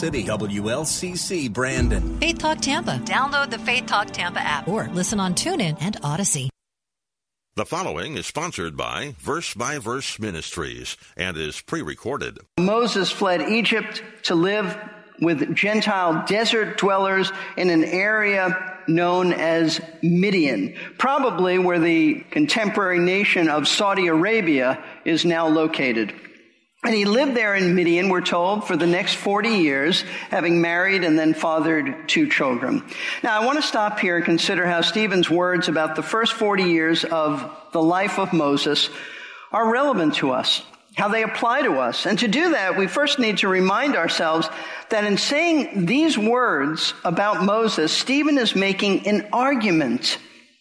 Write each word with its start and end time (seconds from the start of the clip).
City, 0.00 0.24
WLCC, 0.24 1.52
Brandon. 1.52 2.18
Faith 2.20 2.38
Talk 2.38 2.62
Tampa. 2.62 2.98
Download 3.04 3.50
the 3.50 3.58
Faith 3.58 3.84
Talk 3.84 4.06
Tampa 4.06 4.40
app 4.40 4.66
or 4.66 4.88
listen 4.94 5.20
on 5.20 5.34
TuneIn 5.34 5.76
and 5.78 5.98
Odyssey. 6.02 6.48
The 7.56 7.66
following 7.66 8.16
is 8.16 8.24
sponsored 8.24 8.78
by 8.78 9.14
Verse 9.18 9.52
by 9.52 9.76
Verse 9.76 10.18
Ministries 10.18 10.96
and 11.18 11.36
is 11.36 11.60
pre 11.60 11.82
recorded. 11.82 12.38
Moses 12.58 13.10
fled 13.10 13.42
Egypt 13.42 14.02
to 14.22 14.34
live 14.34 14.74
with 15.20 15.54
Gentile 15.54 16.24
desert 16.26 16.78
dwellers 16.78 17.30
in 17.58 17.68
an 17.68 17.84
area 17.84 18.78
known 18.88 19.34
as 19.34 19.82
Midian, 20.02 20.74
probably 20.96 21.58
where 21.58 21.78
the 21.78 22.20
contemporary 22.30 23.00
nation 23.00 23.50
of 23.50 23.68
Saudi 23.68 24.06
Arabia 24.06 24.82
is 25.04 25.26
now 25.26 25.46
located. 25.46 26.14
And 26.82 26.94
he 26.94 27.04
lived 27.04 27.36
there 27.36 27.54
in 27.54 27.74
Midian, 27.74 28.08
we're 28.08 28.22
told, 28.22 28.66
for 28.66 28.74
the 28.74 28.86
next 28.86 29.14
40 29.16 29.50
years, 29.50 30.02
having 30.30 30.62
married 30.62 31.04
and 31.04 31.18
then 31.18 31.34
fathered 31.34 32.08
two 32.08 32.26
children. 32.26 32.82
Now, 33.22 33.38
I 33.38 33.44
want 33.44 33.58
to 33.58 33.62
stop 33.62 34.00
here 34.00 34.16
and 34.16 34.24
consider 34.24 34.66
how 34.66 34.80
Stephen's 34.80 35.28
words 35.28 35.68
about 35.68 35.94
the 35.94 36.02
first 36.02 36.32
40 36.32 36.62
years 36.64 37.04
of 37.04 37.54
the 37.72 37.82
life 37.82 38.18
of 38.18 38.32
Moses 38.32 38.88
are 39.52 39.70
relevant 39.70 40.14
to 40.16 40.30
us, 40.30 40.62
how 40.94 41.08
they 41.08 41.22
apply 41.22 41.62
to 41.62 41.80
us. 41.80 42.06
And 42.06 42.18
to 42.20 42.28
do 42.28 42.52
that, 42.52 42.78
we 42.78 42.86
first 42.86 43.18
need 43.18 43.38
to 43.38 43.48
remind 43.48 43.94
ourselves 43.94 44.48
that 44.88 45.04
in 45.04 45.18
saying 45.18 45.84
these 45.84 46.16
words 46.16 46.94
about 47.04 47.44
Moses, 47.44 47.92
Stephen 47.92 48.38
is 48.38 48.56
making 48.56 49.06
an 49.06 49.28
argument. 49.34 50.16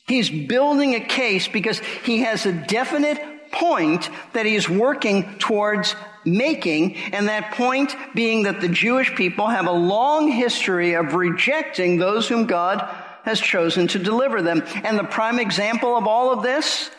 He's 0.06 0.30
building 0.30 0.96
a 0.96 1.00
case 1.00 1.48
because 1.48 1.80
he 2.04 2.24
has 2.24 2.46
a 2.46 2.52
definite 2.52 3.39
point 3.52 4.10
that 4.34 4.46
he's 4.46 4.70
working 4.70 5.38
towards 5.40 5.96
making, 6.26 6.96
and 7.14 7.28
that 7.28 7.54
point 7.54 7.96
being 8.14 8.44
that 8.44 8.62
the 8.62 8.70
Jewish 8.70 9.16
people 9.16 9.48
have 9.48 9.68
a 9.68 9.72
long 9.72 10.32
history 10.32 10.94
of 10.94 11.14
rejecting 11.14 11.98
those 11.98 12.28
whom 12.28 12.46
God 12.46 12.88
has 13.24 13.40
chosen 13.40 13.88
to 13.90 14.00
deliver 14.00 14.42
them. 14.42 14.64
And 14.84 14.98
the 14.98 15.04
prime 15.04 15.40
example 15.40 15.96
of 15.96 16.08
all 16.08 16.32
of 16.32 16.44
this 16.44 16.90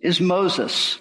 is 0.00 0.20
Moses. 0.20 0.98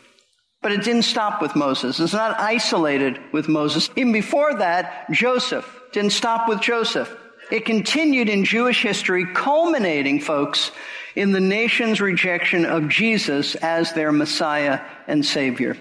But 0.61 0.71
it 0.71 0.83
didn't 0.83 1.03
stop 1.03 1.41
with 1.41 1.55
Moses. 1.55 1.99
It's 1.99 2.13
not 2.13 2.39
isolated 2.39 3.19
with 3.33 3.47
Moses. 3.47 3.89
Even 3.95 4.13
before 4.13 4.55
that, 4.55 5.09
Joseph 5.11 5.67
didn't 5.91 6.11
stop 6.11 6.47
with 6.47 6.61
Joseph. 6.61 7.15
It 7.51 7.65
continued 7.65 8.29
in 8.29 8.45
Jewish 8.45 8.81
history, 8.81 9.25
culminating, 9.33 10.21
folks, 10.21 10.71
in 11.15 11.31
the 11.31 11.39
nation's 11.39 12.01
rejection 12.01 12.65
of 12.65 12.87
Jesus 12.87 13.55
as 13.55 13.93
their 13.93 14.11
Messiah 14.11 14.81
and 15.07 15.25
Savior. 15.25 15.77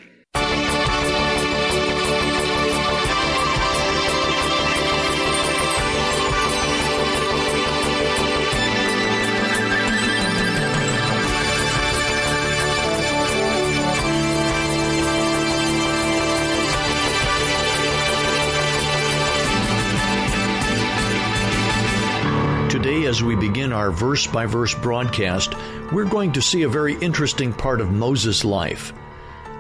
Begin 23.71 23.79
our 23.81 23.93
verse 23.93 24.27
by 24.27 24.47
verse 24.47 24.75
broadcast, 24.75 25.55
we're 25.93 26.05
going 26.05 26.33
to 26.33 26.43
see 26.43 26.63
a 26.65 26.69
very 26.69 26.95
interesting 26.95 27.53
part 27.53 27.81
of 27.81 27.93
Moses' 27.93 28.45
life. 28.45 28.93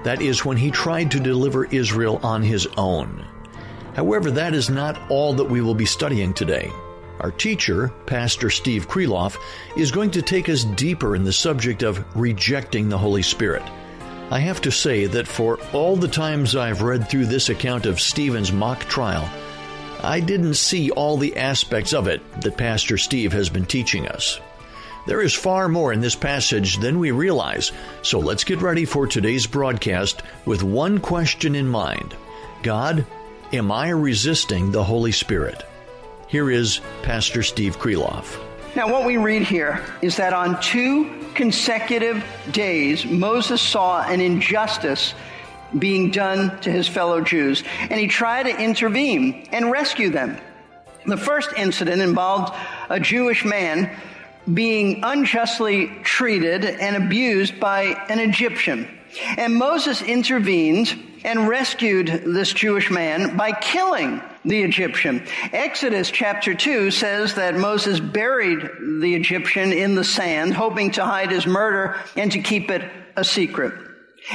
That 0.02 0.20
is 0.20 0.44
when 0.44 0.56
he 0.56 0.72
tried 0.72 1.12
to 1.12 1.20
deliver 1.20 1.64
Israel 1.66 2.18
on 2.24 2.42
his 2.42 2.66
own. 2.76 3.24
However, 3.94 4.32
that 4.32 4.52
is 4.52 4.68
not 4.68 4.98
all 5.10 5.34
that 5.34 5.48
we 5.48 5.60
will 5.60 5.76
be 5.76 5.86
studying 5.86 6.34
today. 6.34 6.72
Our 7.20 7.30
teacher, 7.30 7.92
Pastor 8.06 8.50
Steve 8.50 8.88
Kreloff, 8.88 9.36
is 9.76 9.92
going 9.92 10.10
to 10.12 10.22
take 10.22 10.48
us 10.48 10.64
deeper 10.64 11.14
in 11.14 11.22
the 11.22 11.32
subject 11.32 11.84
of 11.84 12.04
rejecting 12.16 12.88
the 12.88 12.98
Holy 12.98 13.22
Spirit. 13.22 13.62
I 14.32 14.40
have 14.40 14.60
to 14.62 14.72
say 14.72 15.06
that 15.06 15.28
for 15.28 15.60
all 15.72 15.96
the 15.96 16.08
times 16.08 16.56
I've 16.56 16.82
read 16.82 17.08
through 17.08 17.26
this 17.26 17.48
account 17.48 17.86
of 17.86 18.00
Stephen's 18.00 18.50
mock 18.52 18.80
trial, 18.88 19.28
I 20.02 20.20
didn't 20.20 20.54
see 20.54 20.90
all 20.90 21.16
the 21.16 21.36
aspects 21.36 21.92
of 21.92 22.06
it 22.06 22.22
that 22.42 22.56
Pastor 22.56 22.96
Steve 22.96 23.32
has 23.32 23.48
been 23.48 23.66
teaching 23.66 24.08
us. 24.08 24.40
There 25.06 25.20
is 25.20 25.34
far 25.34 25.68
more 25.68 25.92
in 25.92 26.00
this 26.00 26.14
passage 26.14 26.78
than 26.78 26.98
we 26.98 27.10
realize, 27.10 27.72
so 28.02 28.18
let's 28.18 28.44
get 28.44 28.62
ready 28.62 28.84
for 28.84 29.06
today's 29.06 29.46
broadcast 29.46 30.22
with 30.44 30.62
one 30.62 30.98
question 30.98 31.54
in 31.54 31.68
mind 31.68 32.14
God, 32.62 33.06
am 33.52 33.72
I 33.72 33.90
resisting 33.90 34.70
the 34.70 34.84
Holy 34.84 35.12
Spirit? 35.12 35.64
Here 36.28 36.50
is 36.50 36.80
Pastor 37.02 37.42
Steve 37.42 37.78
Kreloff. 37.78 38.38
Now, 38.76 38.92
what 38.92 39.04
we 39.04 39.16
read 39.16 39.42
here 39.42 39.82
is 40.00 40.16
that 40.18 40.32
on 40.32 40.60
two 40.60 41.26
consecutive 41.34 42.24
days, 42.52 43.04
Moses 43.04 43.60
saw 43.60 44.02
an 44.02 44.20
injustice 44.20 45.14
being 45.78 46.10
done 46.10 46.60
to 46.60 46.70
his 46.70 46.88
fellow 46.88 47.20
Jews, 47.20 47.62
and 47.82 47.98
he 48.00 48.06
tried 48.06 48.44
to 48.44 48.56
intervene 48.58 49.48
and 49.52 49.70
rescue 49.70 50.10
them. 50.10 50.36
The 51.06 51.16
first 51.16 51.50
incident 51.56 52.02
involved 52.02 52.54
a 52.88 53.00
Jewish 53.00 53.44
man 53.44 53.96
being 54.52 55.00
unjustly 55.02 55.88
treated 56.02 56.64
and 56.64 56.96
abused 56.96 57.60
by 57.60 57.82
an 58.08 58.18
Egyptian. 58.18 58.88
And 59.36 59.56
Moses 59.56 60.02
intervened 60.02 60.96
and 61.24 61.48
rescued 61.48 62.06
this 62.06 62.52
Jewish 62.52 62.90
man 62.90 63.36
by 63.36 63.52
killing 63.52 64.22
the 64.44 64.62
Egyptian. 64.62 65.26
Exodus 65.52 66.10
chapter 66.10 66.54
2 66.54 66.90
says 66.90 67.34
that 67.34 67.56
Moses 67.56 68.00
buried 68.00 68.60
the 69.00 69.14
Egyptian 69.14 69.72
in 69.72 69.94
the 69.94 70.04
sand, 70.04 70.54
hoping 70.54 70.92
to 70.92 71.04
hide 71.04 71.30
his 71.30 71.46
murder 71.46 71.96
and 72.16 72.32
to 72.32 72.40
keep 72.40 72.70
it 72.70 72.90
a 73.16 73.24
secret. 73.24 73.89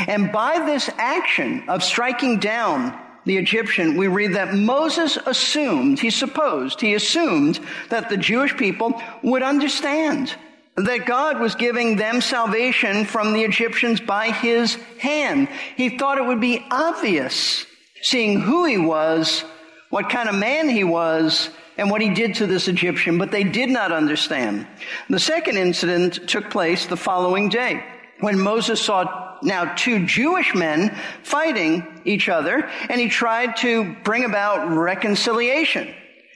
And 0.07 0.31
by 0.31 0.59
this 0.65 0.89
action 0.97 1.69
of 1.69 1.83
striking 1.83 2.39
down 2.39 2.99
the 3.25 3.37
Egyptian, 3.37 3.97
we 3.97 4.07
read 4.07 4.33
that 4.35 4.53
Moses 4.53 5.17
assumed, 5.17 5.99
he 5.99 6.09
supposed, 6.09 6.81
he 6.81 6.93
assumed 6.93 7.59
that 7.89 8.09
the 8.09 8.17
Jewish 8.17 8.55
people 8.55 9.01
would 9.23 9.41
understand 9.41 10.35
that 10.75 11.05
God 11.05 11.39
was 11.39 11.55
giving 11.55 11.95
them 11.95 12.19
salvation 12.21 13.05
from 13.05 13.33
the 13.33 13.43
Egyptians 13.43 14.01
by 14.01 14.31
his 14.31 14.75
hand. 14.99 15.47
He 15.77 15.97
thought 15.97 16.17
it 16.17 16.25
would 16.25 16.41
be 16.41 16.65
obvious, 16.69 17.65
seeing 18.01 18.41
who 18.41 18.65
he 18.65 18.77
was, 18.77 19.45
what 19.89 20.09
kind 20.09 20.27
of 20.27 20.35
man 20.35 20.67
he 20.67 20.83
was, 20.83 21.49
and 21.77 21.89
what 21.89 22.01
he 22.01 22.13
did 22.13 22.35
to 22.35 22.47
this 22.47 22.67
Egyptian, 22.67 23.17
but 23.17 23.31
they 23.31 23.43
did 23.43 23.69
not 23.69 23.91
understand. 23.91 24.67
The 25.09 25.19
second 25.19 25.57
incident 25.57 26.27
took 26.27 26.49
place 26.49 26.85
the 26.85 26.97
following 26.97 27.49
day 27.49 27.83
when 28.25 28.39
Moses 28.39 28.81
saw 28.81 29.37
now 29.43 29.75
two 29.75 30.07
Jewish 30.07 30.55
men 30.55 30.97
fighting 31.21 32.01
each 32.05 32.27
other, 32.27 32.67
and 32.89 32.99
he 32.99 33.07
tried 33.07 33.57
to 33.57 33.95
bring 34.03 34.25
about 34.25 34.75
reconciliation. 34.75 35.93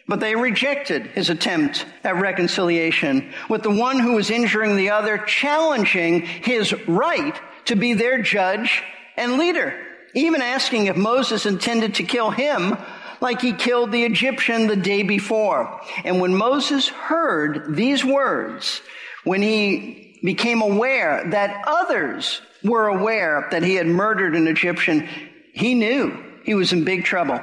But 0.07 0.19
they 0.19 0.35
rejected 0.35 1.07
his 1.07 1.31
attempt 1.31 1.87
at 2.03 2.15
reconciliation, 2.15 3.33
with 3.49 3.63
the 3.63 3.71
one 3.71 3.97
who 3.97 4.13
was 4.13 4.29
injuring 4.29 4.77
the 4.77 4.91
other 4.91 5.17
challenging 5.17 6.21
his 6.21 6.73
right 6.87 7.35
to 7.65 7.75
be 7.75 7.95
their 7.95 8.21
judge 8.21 8.83
and 9.17 9.39
leader, 9.39 9.73
even 10.13 10.43
asking 10.43 10.85
if 10.85 10.95
Moses 10.95 11.47
intended 11.47 11.95
to 11.95 12.03
kill 12.03 12.29
him 12.29 12.77
like 13.19 13.41
he 13.41 13.53
killed 13.53 13.91
the 13.91 14.03
Egyptian 14.03 14.67
the 14.67 14.75
day 14.75 15.01
before. 15.01 15.81
And 16.03 16.21
when 16.21 16.35
Moses 16.35 16.87
heard 16.87 17.75
these 17.75 18.05
words, 18.05 18.83
when 19.23 19.41
he 19.41 20.08
became 20.23 20.61
aware 20.61 21.29
that 21.31 21.63
others 21.65 22.41
were 22.63 22.87
aware 22.87 23.47
that 23.51 23.63
he 23.63 23.75
had 23.75 23.87
murdered 23.87 24.35
an 24.35 24.47
Egyptian, 24.47 25.07
he 25.53 25.75
knew 25.75 26.17
he 26.43 26.53
was 26.53 26.73
in 26.73 26.83
big 26.83 27.05
trouble. 27.05 27.39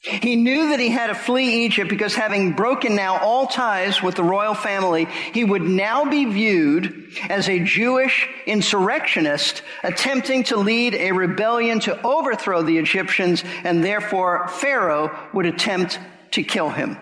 He 0.00 0.36
knew 0.36 0.68
that 0.68 0.78
he 0.78 0.90
had 0.90 1.08
to 1.08 1.14
flee 1.14 1.64
Egypt 1.64 1.90
because 1.90 2.14
having 2.14 2.52
broken 2.52 2.94
now 2.94 3.18
all 3.18 3.48
ties 3.48 4.00
with 4.00 4.14
the 4.14 4.22
royal 4.22 4.54
family, 4.54 5.06
he 5.34 5.42
would 5.42 5.62
now 5.62 6.04
be 6.04 6.24
viewed 6.24 7.12
as 7.28 7.48
a 7.48 7.58
Jewish 7.58 8.28
insurrectionist 8.46 9.62
attempting 9.82 10.44
to 10.44 10.56
lead 10.56 10.94
a 10.94 11.10
rebellion 11.10 11.80
to 11.80 12.00
overthrow 12.06 12.62
the 12.62 12.78
Egyptians 12.78 13.42
and 13.64 13.82
therefore 13.82 14.46
Pharaoh 14.46 15.10
would 15.34 15.46
attempt 15.46 15.98
to 16.30 16.44
kill 16.44 16.70
him. 16.70 16.96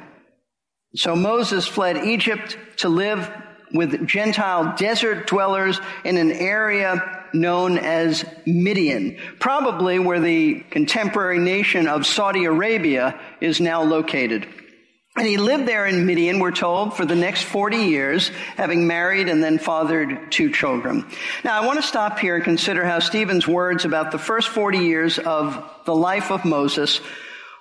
So 0.94 1.14
Moses 1.14 1.66
fled 1.66 1.98
Egypt 1.98 2.56
to 2.78 2.88
live 2.88 3.30
with 3.72 4.06
Gentile 4.06 4.74
desert 4.76 5.26
dwellers 5.26 5.80
in 6.04 6.16
an 6.16 6.32
area 6.32 7.24
known 7.32 7.78
as 7.78 8.24
Midian, 8.46 9.18
probably 9.38 9.98
where 9.98 10.20
the 10.20 10.60
contemporary 10.70 11.38
nation 11.38 11.88
of 11.88 12.06
Saudi 12.06 12.44
Arabia 12.44 13.18
is 13.40 13.60
now 13.60 13.82
located. 13.82 14.46
And 15.16 15.26
he 15.26 15.38
lived 15.38 15.66
there 15.66 15.86
in 15.86 16.04
Midian, 16.04 16.40
we're 16.40 16.50
told, 16.50 16.94
for 16.94 17.06
the 17.06 17.14
next 17.14 17.44
40 17.44 17.78
years, 17.78 18.28
having 18.56 18.86
married 18.86 19.30
and 19.30 19.42
then 19.42 19.58
fathered 19.58 20.30
two 20.30 20.52
children. 20.52 21.06
Now, 21.42 21.60
I 21.60 21.66
want 21.66 21.80
to 21.80 21.86
stop 21.86 22.18
here 22.18 22.36
and 22.36 22.44
consider 22.44 22.84
how 22.84 22.98
Stephen's 22.98 23.48
words 23.48 23.86
about 23.86 24.12
the 24.12 24.18
first 24.18 24.48
40 24.48 24.78
years 24.78 25.18
of 25.18 25.64
the 25.86 25.94
life 25.94 26.30
of 26.30 26.44
Moses 26.44 27.00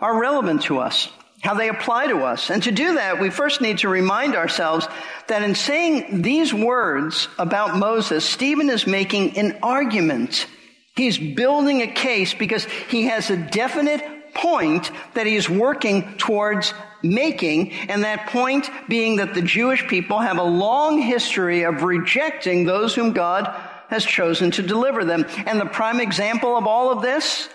are 0.01 0.19
relevant 0.19 0.63
to 0.63 0.79
us 0.79 1.09
how 1.45 1.53
they 1.53 1.69
apply 1.69 2.07
to 2.07 2.23
us. 2.23 2.49
And 2.49 2.63
to 2.63 2.71
do 2.71 2.95
that, 2.95 3.21
we 3.21 3.29
first 3.29 3.61
need 3.61 3.77
to 3.79 3.87
remind 3.87 4.35
ourselves 4.35 4.87
that 5.27 5.43
in 5.43 5.53
saying 5.53 6.23
these 6.23 6.51
words 6.51 7.27
about 7.37 7.77
Moses, 7.77 8.25
Stephen 8.25 8.69
is 8.69 8.87
making 8.87 9.37
an 9.37 9.59
argument. 9.61 10.47
He's 10.95 11.19
building 11.19 11.83
a 11.83 11.87
case 11.87 12.33
because 12.33 12.65
he 12.89 13.05
has 13.05 13.29
a 13.29 13.37
definite 13.37 14.33
point 14.33 14.89
that 15.13 15.27
he 15.27 15.35
is 15.35 15.47
working 15.47 16.17
towards 16.17 16.73
making, 17.03 17.71
and 17.89 18.03
that 18.03 18.27
point 18.29 18.67
being 18.89 19.17
that 19.17 19.35
the 19.35 19.41
Jewish 19.43 19.87
people 19.87 20.19
have 20.19 20.39
a 20.39 20.43
long 20.43 20.99
history 20.99 21.63
of 21.63 21.83
rejecting 21.83 22.65
those 22.65 22.95
whom 22.95 23.13
God 23.13 23.45
has 23.89 24.03
chosen 24.03 24.49
to 24.51 24.63
deliver 24.63 25.05
them. 25.05 25.25
And 25.45 25.61
the 25.61 25.65
prime 25.67 26.01
example 26.01 26.57
of 26.57 26.65
all 26.65 26.91
of 26.91 27.03
this 27.03 27.47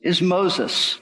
is 0.00 0.22
Moses. 0.22 1.00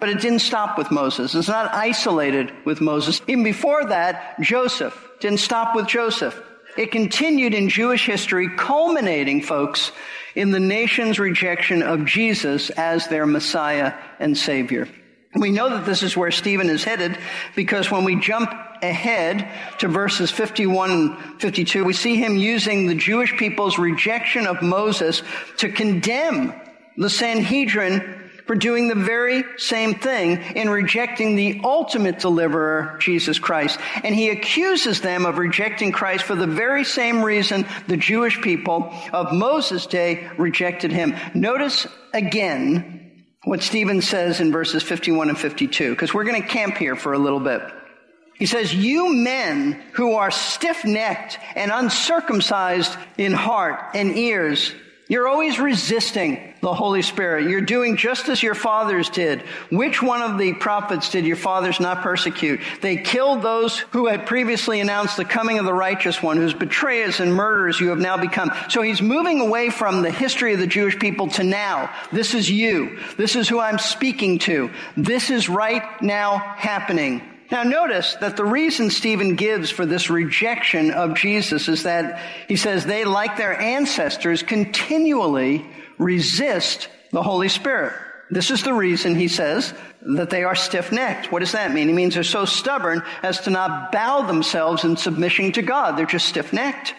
But 0.00 0.08
it 0.08 0.20
didn't 0.20 0.40
stop 0.40 0.78
with 0.78 0.90
Moses. 0.90 1.34
It's 1.34 1.48
not 1.48 1.72
isolated 1.74 2.52
with 2.64 2.80
Moses. 2.80 3.20
Even 3.28 3.44
before 3.44 3.84
that, 3.84 4.40
Joseph 4.40 4.98
didn't 5.20 5.40
stop 5.40 5.76
with 5.76 5.86
Joseph. 5.86 6.40
It 6.76 6.90
continued 6.90 7.52
in 7.52 7.68
Jewish 7.68 8.06
history, 8.06 8.48
culminating, 8.56 9.42
folks, 9.42 9.92
in 10.34 10.50
the 10.50 10.60
nation's 10.60 11.18
rejection 11.18 11.82
of 11.82 12.06
Jesus 12.06 12.70
as 12.70 13.08
their 13.08 13.26
Messiah 13.26 13.94
and 14.18 14.36
Savior. 14.36 14.88
We 15.34 15.50
know 15.50 15.70
that 15.70 15.86
this 15.86 16.02
is 16.02 16.16
where 16.16 16.30
Stephen 16.30 16.68
is 16.68 16.82
headed 16.82 17.16
because 17.54 17.90
when 17.90 18.04
we 18.04 18.16
jump 18.16 18.50
ahead 18.82 19.48
to 19.78 19.88
verses 19.88 20.30
51 20.30 20.90
and 20.90 21.40
52, 21.40 21.84
we 21.84 21.92
see 21.92 22.16
him 22.16 22.36
using 22.36 22.86
the 22.86 22.94
Jewish 22.94 23.36
people's 23.36 23.78
rejection 23.78 24.46
of 24.46 24.62
Moses 24.62 25.22
to 25.58 25.70
condemn 25.70 26.52
the 26.96 27.10
Sanhedrin 27.10 28.19
for 28.50 28.56
doing 28.56 28.88
the 28.88 28.96
very 28.96 29.44
same 29.58 29.94
thing 29.94 30.32
in 30.56 30.68
rejecting 30.68 31.36
the 31.36 31.60
ultimate 31.62 32.18
deliverer, 32.18 32.96
Jesus 32.98 33.38
Christ. 33.38 33.78
And 34.02 34.12
he 34.12 34.30
accuses 34.30 35.00
them 35.00 35.24
of 35.24 35.38
rejecting 35.38 35.92
Christ 35.92 36.24
for 36.24 36.34
the 36.34 36.48
very 36.48 36.82
same 36.82 37.22
reason 37.22 37.64
the 37.86 37.96
Jewish 37.96 38.42
people 38.42 38.92
of 39.12 39.32
Moses' 39.32 39.86
day 39.86 40.28
rejected 40.36 40.90
him. 40.90 41.14
Notice 41.32 41.86
again 42.12 43.24
what 43.44 43.62
Stephen 43.62 44.02
says 44.02 44.40
in 44.40 44.50
verses 44.50 44.82
51 44.82 45.28
and 45.28 45.38
52, 45.38 45.90
because 45.90 46.12
we're 46.12 46.24
going 46.24 46.42
to 46.42 46.48
camp 46.48 46.76
here 46.76 46.96
for 46.96 47.12
a 47.12 47.18
little 47.20 47.38
bit. 47.38 47.62
He 48.34 48.46
says, 48.46 48.74
You 48.74 49.14
men 49.14 49.80
who 49.92 50.14
are 50.14 50.32
stiff 50.32 50.84
necked 50.84 51.38
and 51.54 51.70
uncircumcised 51.70 52.96
in 53.16 53.32
heart 53.32 53.94
and 53.94 54.18
ears, 54.18 54.74
you're 55.06 55.28
always 55.28 55.60
resisting 55.60 56.49
the 56.60 56.74
Holy 56.74 57.02
Spirit. 57.02 57.48
You're 57.48 57.60
doing 57.60 57.96
just 57.96 58.28
as 58.28 58.42
your 58.42 58.54
fathers 58.54 59.08
did. 59.08 59.42
Which 59.70 60.02
one 60.02 60.22
of 60.22 60.38
the 60.38 60.52
prophets 60.54 61.10
did 61.10 61.24
your 61.24 61.36
fathers 61.36 61.80
not 61.80 62.02
persecute? 62.02 62.60
They 62.80 62.96
killed 62.96 63.42
those 63.42 63.78
who 63.78 64.06
had 64.06 64.26
previously 64.26 64.80
announced 64.80 65.16
the 65.16 65.24
coming 65.24 65.58
of 65.58 65.64
the 65.64 65.72
righteous 65.72 66.22
one, 66.22 66.36
whose 66.36 66.54
betrayers 66.54 67.20
and 67.20 67.34
murderers 67.34 67.80
you 67.80 67.88
have 67.88 67.98
now 67.98 68.16
become. 68.16 68.52
So 68.68 68.82
he's 68.82 69.00
moving 69.02 69.40
away 69.40 69.70
from 69.70 70.02
the 70.02 70.10
history 70.10 70.52
of 70.52 70.60
the 70.60 70.66
Jewish 70.66 70.98
people 70.98 71.28
to 71.28 71.44
now. 71.44 71.94
This 72.12 72.34
is 72.34 72.50
you. 72.50 72.98
This 73.16 73.36
is 73.36 73.48
who 73.48 73.58
I'm 73.58 73.78
speaking 73.78 74.38
to. 74.40 74.70
This 74.96 75.30
is 75.30 75.48
right 75.48 75.82
now 76.02 76.38
happening. 76.38 77.22
Now 77.50 77.64
notice 77.64 78.14
that 78.20 78.36
the 78.36 78.44
reason 78.44 78.90
Stephen 78.90 79.34
gives 79.34 79.70
for 79.70 79.84
this 79.84 80.08
rejection 80.08 80.92
of 80.92 81.14
Jesus 81.14 81.68
is 81.68 81.82
that 81.82 82.22
he 82.46 82.54
says 82.54 82.84
they, 82.84 83.04
like 83.04 83.36
their 83.36 83.58
ancestors, 83.58 84.42
continually 84.42 85.66
resist 86.00 86.88
the 87.12 87.22
Holy 87.22 87.48
Spirit. 87.48 87.94
This 88.30 88.50
is 88.50 88.62
the 88.62 88.72
reason, 88.72 89.14
he 89.16 89.28
says, 89.28 89.74
that 90.02 90.30
they 90.30 90.44
are 90.44 90.54
stiff-necked. 90.54 91.30
What 91.30 91.40
does 91.40 91.52
that 91.52 91.72
mean? 91.72 91.90
It 91.90 91.94
means 91.94 92.14
they're 92.14 92.22
so 92.22 92.44
stubborn 92.44 93.02
as 93.22 93.40
to 93.40 93.50
not 93.50 93.92
bow 93.92 94.22
themselves 94.22 94.84
in 94.84 94.96
submission 94.96 95.52
to 95.52 95.62
God. 95.62 95.96
They're 95.96 96.06
just 96.06 96.28
stiff-necked. 96.28 96.94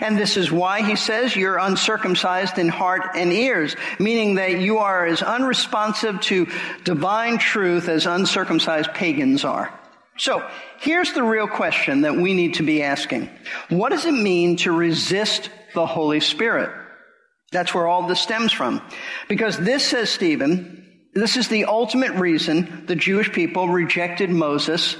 And 0.00 0.18
this 0.18 0.36
is 0.36 0.50
why 0.50 0.82
he 0.82 0.96
says 0.96 1.36
you're 1.36 1.58
uncircumcised 1.58 2.58
in 2.58 2.68
heart 2.68 3.02
and 3.14 3.32
ears, 3.32 3.76
meaning 3.98 4.36
that 4.36 4.60
you 4.60 4.78
are 4.78 5.06
as 5.06 5.22
unresponsive 5.22 6.20
to 6.22 6.48
divine 6.84 7.38
truth 7.38 7.88
as 7.88 8.06
uncircumcised 8.06 8.92
pagans 8.94 9.44
are. 9.44 9.72
So 10.16 10.48
here's 10.80 11.12
the 11.12 11.22
real 11.22 11.48
question 11.48 12.02
that 12.02 12.16
we 12.16 12.34
need 12.34 12.54
to 12.54 12.62
be 12.62 12.82
asking. 12.82 13.28
What 13.68 13.90
does 13.90 14.06
it 14.06 14.12
mean 14.12 14.56
to 14.58 14.72
resist 14.72 15.50
the 15.74 15.86
Holy 15.86 16.20
Spirit? 16.20 16.70
That's 17.54 17.72
where 17.72 17.86
all 17.86 18.06
this 18.06 18.20
stems 18.20 18.52
from. 18.52 18.82
Because 19.28 19.56
this, 19.56 19.86
says 19.86 20.10
Stephen, 20.10 20.84
this 21.14 21.36
is 21.36 21.46
the 21.46 21.66
ultimate 21.66 22.12
reason 22.12 22.84
the 22.86 22.96
Jewish 22.96 23.32
people 23.32 23.68
rejected 23.68 24.28
Moses 24.28 24.96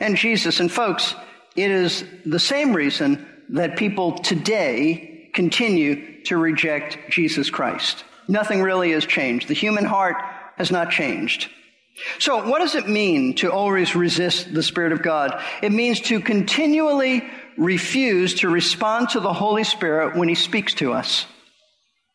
and 0.00 0.16
Jesus. 0.16 0.58
And 0.58 0.72
folks, 0.72 1.14
it 1.54 1.70
is 1.70 2.04
the 2.24 2.40
same 2.40 2.74
reason 2.74 3.26
that 3.50 3.76
people 3.76 4.18
today 4.18 5.30
continue 5.34 6.22
to 6.24 6.38
reject 6.38 7.10
Jesus 7.10 7.50
Christ. 7.50 8.04
Nothing 8.26 8.62
really 8.62 8.92
has 8.92 9.04
changed. 9.04 9.48
The 9.48 9.54
human 9.54 9.84
heart 9.84 10.16
has 10.56 10.70
not 10.70 10.90
changed. 10.90 11.50
So 12.18 12.48
what 12.48 12.60
does 12.60 12.74
it 12.74 12.88
mean 12.88 13.34
to 13.36 13.52
always 13.52 13.94
resist 13.94 14.54
the 14.54 14.62
Spirit 14.62 14.92
of 14.92 15.02
God? 15.02 15.38
It 15.62 15.72
means 15.72 16.00
to 16.02 16.20
continually 16.20 17.22
refuse 17.58 18.34
to 18.36 18.48
respond 18.48 19.10
to 19.10 19.20
the 19.20 19.32
Holy 19.32 19.64
Spirit 19.64 20.16
when 20.16 20.28
He 20.28 20.34
speaks 20.34 20.72
to 20.74 20.94
us. 20.94 21.26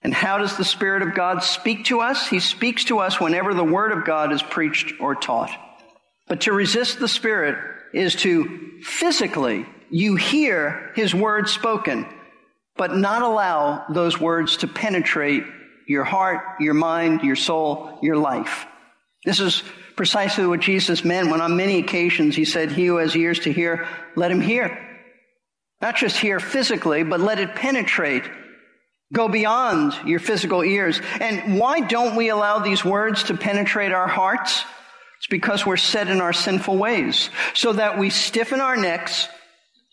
And 0.03 0.13
how 0.13 0.37
does 0.37 0.57
the 0.57 0.65
Spirit 0.65 1.01
of 1.01 1.15
God 1.15 1.43
speak 1.43 1.85
to 1.85 2.01
us? 2.01 2.27
He 2.27 2.39
speaks 2.39 2.85
to 2.85 2.99
us 2.99 3.19
whenever 3.19 3.53
the 3.53 3.63
Word 3.63 3.91
of 3.91 4.05
God 4.05 4.33
is 4.33 4.43
preached 4.43 4.99
or 4.99 5.15
taught. 5.15 5.51
But 6.27 6.41
to 6.41 6.53
resist 6.53 6.99
the 6.99 7.07
Spirit 7.07 7.57
is 7.93 8.15
to 8.15 8.81
physically, 8.81 9.65
you 9.89 10.15
hear 10.15 10.91
His 10.95 11.15
Word 11.15 11.47
spoken, 11.47 12.05
but 12.75 12.95
not 12.95 13.21
allow 13.21 13.85
those 13.89 14.19
words 14.19 14.57
to 14.57 14.67
penetrate 14.67 15.43
your 15.87 16.03
heart, 16.03 16.41
your 16.59 16.73
mind, 16.73 17.21
your 17.21 17.35
soul, 17.35 17.99
your 18.01 18.17
life. 18.17 18.65
This 19.25 19.39
is 19.39 19.63
precisely 19.95 20.45
what 20.45 20.59
Jesus 20.59 21.05
meant 21.05 21.29
when 21.29 21.41
on 21.41 21.55
many 21.55 21.79
occasions 21.79 22.35
he 22.35 22.45
said, 22.45 22.71
He 22.71 22.87
who 22.87 22.97
has 22.97 23.15
ears 23.15 23.39
to 23.39 23.53
hear, 23.53 23.87
let 24.15 24.31
him 24.31 24.41
hear. 24.41 24.79
Not 25.81 25.95
just 25.95 26.17
hear 26.17 26.39
physically, 26.39 27.03
but 27.03 27.19
let 27.19 27.39
it 27.39 27.55
penetrate. 27.55 28.23
Go 29.13 29.29
beyond 29.29 29.93
your 30.05 30.19
physical 30.19 30.63
ears. 30.63 30.99
And 31.21 31.57
why 31.59 31.79
don't 31.79 32.17
we 32.17 32.29
allow 32.29 32.59
these 32.59 32.83
words 32.83 33.23
to 33.25 33.37
penetrate 33.37 33.93
our 33.93 34.07
hearts? 34.07 34.65
It's 35.19 35.27
because 35.27 35.65
we're 35.65 35.77
set 35.77 36.09
in 36.09 36.19
our 36.19 36.33
sinful 36.33 36.77
ways, 36.77 37.29
so 37.53 37.71
that 37.71 37.97
we 37.97 38.09
stiffen 38.09 38.59
our 38.59 38.75
necks 38.75 39.29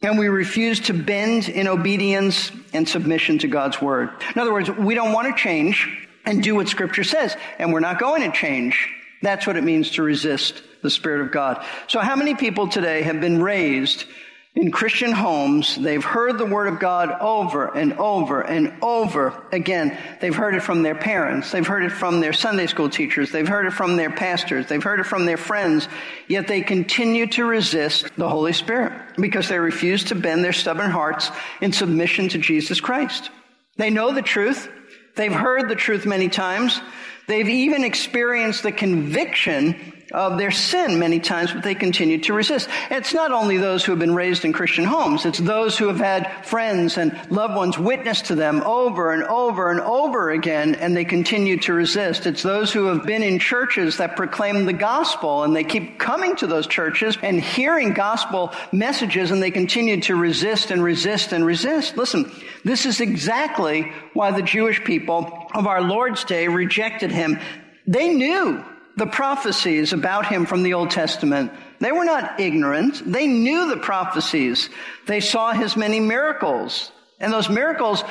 and 0.03 0.19
we 0.19 0.29
refuse 0.29 0.81
to 0.81 0.95
bend 0.95 1.49
in 1.49 1.69
obedience 1.69 2.51
and 2.73 2.89
submission 2.89 3.39
to 3.39 3.47
God's 3.47 3.81
word. 3.81 4.11
In 4.35 4.41
other 4.41 4.53
words, 4.53 4.71
we 4.71 4.95
don't 4.95 5.13
want 5.13 5.29
to 5.29 5.41
change 5.41 5.87
and 6.25 6.43
do 6.43 6.55
what 6.55 6.69
scripture 6.69 7.05
says, 7.05 7.37
and 7.59 7.73
we're 7.73 7.81
not 7.81 8.01
going 8.01 8.23
to 8.23 8.37
change. 8.37 8.89
That's 9.23 9.47
what 9.47 9.57
it 9.57 9.65
means 9.65 9.93
to 9.93 10.03
resist 10.03 10.63
the 10.83 10.91
Spirit 10.91 11.21
of 11.21 11.31
God. 11.31 11.65
So 11.89 12.01
how 12.01 12.17
many 12.17 12.35
people 12.35 12.69
today 12.69 13.03
have 13.03 13.21
been 13.21 13.43
raised 13.43 14.07
in 14.55 14.71
Christian 14.71 15.13
homes? 15.13 15.77
They've 15.77 16.05
heard 16.05 16.39
the 16.39 16.47
Word 16.47 16.69
of 16.69 16.81
God 16.81 17.11
over 17.21 17.67
and 17.67 17.93
over 17.95 18.41
and 18.41 18.73
over 18.83 19.43
again. 19.53 19.97
They've 20.21 20.35
heard 20.35 20.55
it 20.55 20.63
from 20.63 20.83
their 20.83 20.95
parents. 20.95 21.53
They've 21.53 21.67
heard 21.67 21.85
it 21.85 21.93
from 21.93 22.21
their 22.21 22.33
Sunday 22.33 22.67
school 22.67 22.91
teachers. 22.91 23.31
They've 23.31 23.47
heard 23.47 23.67
it 23.67 23.73
from 23.73 23.97
their 23.97 24.11
pastors. 24.11 24.67
They've 24.67 24.83
heard 24.83 25.01
it 25.01 25.07
from 25.07 25.25
their 25.25 25.37
friends. 25.37 25.89
Yet 26.29 26.49
they 26.49 26.63
continue 26.63 27.27
to 27.29 27.45
resist 27.45 28.15
the 28.17 28.29
Holy 28.29 28.53
Spirit 28.53 28.93
because 29.17 29.49
they 29.49 29.59
refuse 29.59 30.05
to 30.05 30.15
bend 30.15 30.45
their 30.45 30.53
stubborn 30.53 30.91
hearts 30.91 31.31
in 31.61 31.73
submission 31.73 32.29
to 32.31 32.39
Jesus 32.39 32.81
Christ. 32.81 33.31
They 33.77 33.91
know 33.91 34.13
the 34.13 34.23
truth. 34.23 34.69
They've 35.17 35.33
heard 35.33 35.69
the 35.69 35.77
truth 35.77 36.07
many 36.07 36.29
times. 36.29 36.81
They've 37.27 37.49
even 37.49 37.85
experienced 37.85 38.63
the 38.65 38.73
conviction 38.73 40.00
of 40.13 40.39
their 40.39 40.51
sin 40.51 40.99
many 40.99 41.21
times, 41.21 41.53
but 41.53 41.63
they 41.63 41.75
continue 41.75 42.19
to 42.19 42.33
resist. 42.33 42.69
It's 42.91 43.15
not 43.15 43.33
only 43.33 43.57
those 43.57 43.85
who 43.85 43.93
have 43.93 43.99
been 43.99 44.15
raised 44.15 44.45
in 44.45 44.53
Christian 44.53 44.85
homes, 44.85 45.25
it's 45.27 45.39
those 45.39 45.79
who 45.79 45.89
have 45.89 45.99
had 45.99 46.45
friends 46.45 46.99
and 46.99 47.19
loved 47.31 47.55
ones 47.55 47.79
witness 47.79 48.23
to 48.23 48.35
them 48.35 48.63
over 48.65 49.13
and 49.13 49.25
over 49.25 49.71
and 49.71 49.81
over 49.81 50.31
again, 50.31 50.75
and 50.75 50.97
they 50.97 51.05
continue 51.05 51.59
to 51.61 51.73
resist. 51.73 52.27
It's 52.27 52.43
those 52.43 52.73
who 52.73 52.87
have 52.87 53.07
been 53.07 53.23
in 53.23 53.39
churches 53.39 53.99
that 53.99 54.17
proclaim 54.17 54.67
the 54.67 54.73
gospel, 54.73 55.45
and 55.45 55.55
they 55.55 55.65
keep 55.65 55.99
coming 55.99 56.37
to 56.37 56.47
those 56.47 56.67
churches 56.67 57.17
and 57.23 57.41
hearing 57.41 57.93
gospel 57.93 58.53
messages, 58.73 59.31
and 59.31 59.43
they 59.43 59.51
continue 59.51 60.01
to 60.03 60.17
resist 60.17 60.71
and 60.71 60.83
resist 60.83 61.33
and 61.33 61.45
resist. 61.45 61.97
Listen, 61.97 62.31
this 62.65 62.87
is 62.87 63.01
exactly 63.01 63.93
why 64.13 64.31
the 64.31 64.43
Jewish 64.43 64.83
people 64.85 65.49
of 65.55 65.67
our 65.67 65.83
Lord's 65.83 66.25
day 66.25 66.49
rejected 66.49 67.11
him. 67.11 67.39
They 67.87 68.13
knew 68.13 68.65
the 69.01 69.07
prophecies 69.07 69.95
about 69.95 70.27
him 70.27 70.45
from 70.45 70.63
the 70.63 70.75
Old 70.75 70.91
Testament. 70.91 71.51
They 71.79 71.91
were 71.91 72.05
not 72.05 72.39
ignorant. 72.39 73.01
They 73.11 73.27
knew 73.27 73.71
the 73.71 73.79
prophecies. 73.79 74.69
They 75.07 75.21
saw 75.21 75.53
his 75.53 75.75
many 75.75 76.01
miracles. 76.01 76.93
And 77.19 77.33
those 77.33 77.49
miracles 77.49 78.05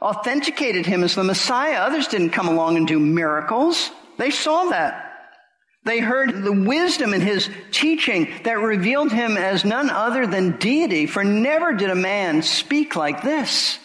authenticated 0.00 0.86
him 0.86 1.02
as 1.02 1.16
the 1.16 1.24
Messiah. 1.24 1.78
Others 1.78 2.06
didn't 2.06 2.30
come 2.30 2.46
along 2.46 2.76
and 2.76 2.86
do 2.86 3.00
miracles. 3.00 3.90
They 4.18 4.30
saw 4.30 4.66
that. 4.66 5.02
They 5.82 5.98
heard 5.98 6.44
the 6.44 6.52
wisdom 6.52 7.12
in 7.12 7.22
his 7.22 7.50
teaching 7.72 8.32
that 8.44 8.60
revealed 8.60 9.10
him 9.10 9.36
as 9.36 9.64
none 9.64 9.90
other 9.90 10.28
than 10.28 10.58
deity, 10.58 11.06
for 11.06 11.24
never 11.24 11.72
did 11.72 11.90
a 11.90 11.96
man 11.96 12.42
speak 12.42 12.94
like 12.94 13.22
this. 13.22 13.80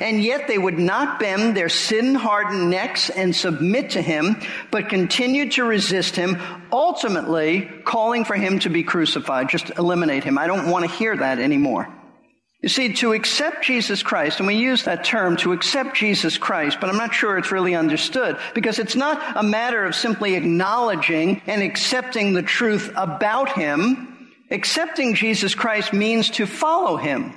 And 0.00 0.22
yet 0.22 0.48
they 0.48 0.58
would 0.58 0.78
not 0.78 1.18
bend 1.18 1.56
their 1.56 1.68
sin 1.68 2.14
hardened 2.14 2.70
necks 2.70 3.10
and 3.10 3.34
submit 3.34 3.90
to 3.90 4.02
him, 4.02 4.40
but 4.70 4.88
continued 4.88 5.52
to 5.52 5.64
resist 5.64 6.16
him, 6.16 6.38
ultimately 6.72 7.70
calling 7.84 8.24
for 8.24 8.34
him 8.34 8.58
to 8.60 8.70
be 8.70 8.82
crucified. 8.82 9.48
Just 9.48 9.70
eliminate 9.78 10.24
him. 10.24 10.38
I 10.38 10.46
don't 10.46 10.70
want 10.70 10.84
to 10.84 10.96
hear 10.96 11.16
that 11.16 11.38
anymore. 11.38 11.88
You 12.62 12.70
see, 12.70 12.94
to 12.94 13.12
accept 13.12 13.64
Jesus 13.64 14.02
Christ, 14.02 14.40
and 14.40 14.46
we 14.46 14.56
use 14.56 14.84
that 14.84 15.04
term 15.04 15.36
to 15.36 15.52
accept 15.52 15.94
Jesus 15.94 16.38
Christ, 16.38 16.78
but 16.80 16.88
I'm 16.88 16.96
not 16.96 17.14
sure 17.14 17.38
it's 17.38 17.52
really 17.52 17.74
understood 17.74 18.38
because 18.54 18.78
it's 18.78 18.96
not 18.96 19.36
a 19.36 19.42
matter 19.42 19.84
of 19.84 19.94
simply 19.94 20.34
acknowledging 20.34 21.42
and 21.46 21.62
accepting 21.62 22.32
the 22.32 22.42
truth 22.42 22.90
about 22.96 23.52
Him. 23.52 24.32
Accepting 24.50 25.14
Jesus 25.14 25.54
Christ 25.54 25.92
means 25.92 26.30
to 26.30 26.46
follow 26.46 26.96
Him. 26.96 27.34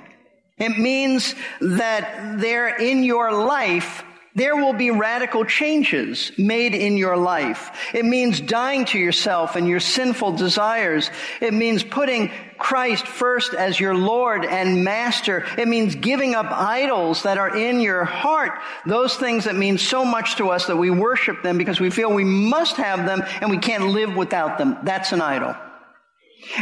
It 0.59 0.77
means 0.77 1.35
that 1.61 2.39
there 2.39 2.67
in 2.67 3.03
your 3.03 3.31
life 3.31 4.03
there 4.35 4.55
will 4.55 4.73
be 4.73 4.91
radical 4.91 5.43
changes 5.43 6.31
made 6.37 6.75
in 6.75 6.97
your 6.97 7.17
life. 7.17 7.71
It 7.93 8.05
means 8.05 8.39
dying 8.39 8.85
to 8.85 8.99
yourself 8.99 9.55
and 9.55 9.67
your 9.67 9.79
sinful 9.79 10.37
desires. 10.37 11.09
It 11.41 11.53
means 11.53 11.83
putting 11.83 12.31
Christ 12.57 13.07
first 13.07 13.53
as 13.53 13.79
your 13.79 13.95
Lord 13.95 14.45
and 14.45 14.83
Master. 14.83 15.45
It 15.57 15.67
means 15.67 15.95
giving 15.95 16.35
up 16.35 16.45
idols 16.51 17.23
that 17.23 17.37
are 17.37 17.57
in 17.57 17.81
your 17.81 18.05
heart. 18.05 18.51
Those 18.85 19.15
things 19.15 19.45
that 19.45 19.55
mean 19.55 19.77
so 19.77 20.05
much 20.05 20.35
to 20.37 20.51
us 20.51 20.67
that 20.67 20.77
we 20.77 20.89
worship 20.89 21.41
them 21.41 21.57
because 21.57 21.79
we 21.79 21.89
feel 21.89 22.13
we 22.13 22.23
must 22.23 22.77
have 22.77 23.05
them 23.05 23.23
and 23.41 23.49
we 23.49 23.57
can't 23.57 23.87
live 23.87 24.15
without 24.15 24.57
them. 24.57 24.77
That's 24.83 25.11
an 25.11 25.21
idol. 25.21 25.55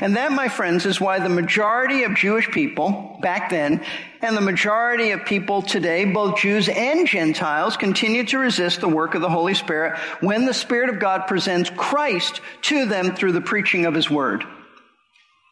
And 0.02 0.16
that, 0.16 0.32
my 0.32 0.48
friends, 0.48 0.86
is 0.86 1.00
why 1.00 1.20
the 1.20 1.30
majority 1.30 2.04
of 2.04 2.16
Jewish 2.16 2.50
people 2.50 3.18
back 3.22 3.50
then 3.50 3.84
and 4.22 4.36
the 4.36 4.42
majority 4.42 5.12
of 5.12 5.26
people 5.26 5.62
today, 5.62 6.06
both 6.06 6.40
Jews 6.40 6.68
and 6.68 7.08
Gentiles, 7.08 7.78
continue 7.78 8.26
to 8.26 8.40
resist 8.40 8.82
the 8.82 8.90
work 8.90 9.14
of 9.14 9.22
the 9.22 9.30
Holy 9.30 9.54
Spirit 9.54 9.98
when 10.20 10.46
the 10.46 10.54
Spirit 10.54 10.90
of 10.90 11.00
God 11.00 11.28
presents 11.28 11.70
Christ 11.70 12.42
to 12.64 12.86
them 12.86 13.16
through 13.16 13.34
the 13.34 13.42
preaching 13.42 13.86
of 13.86 13.94
His 13.94 14.10
Word. 14.10 14.44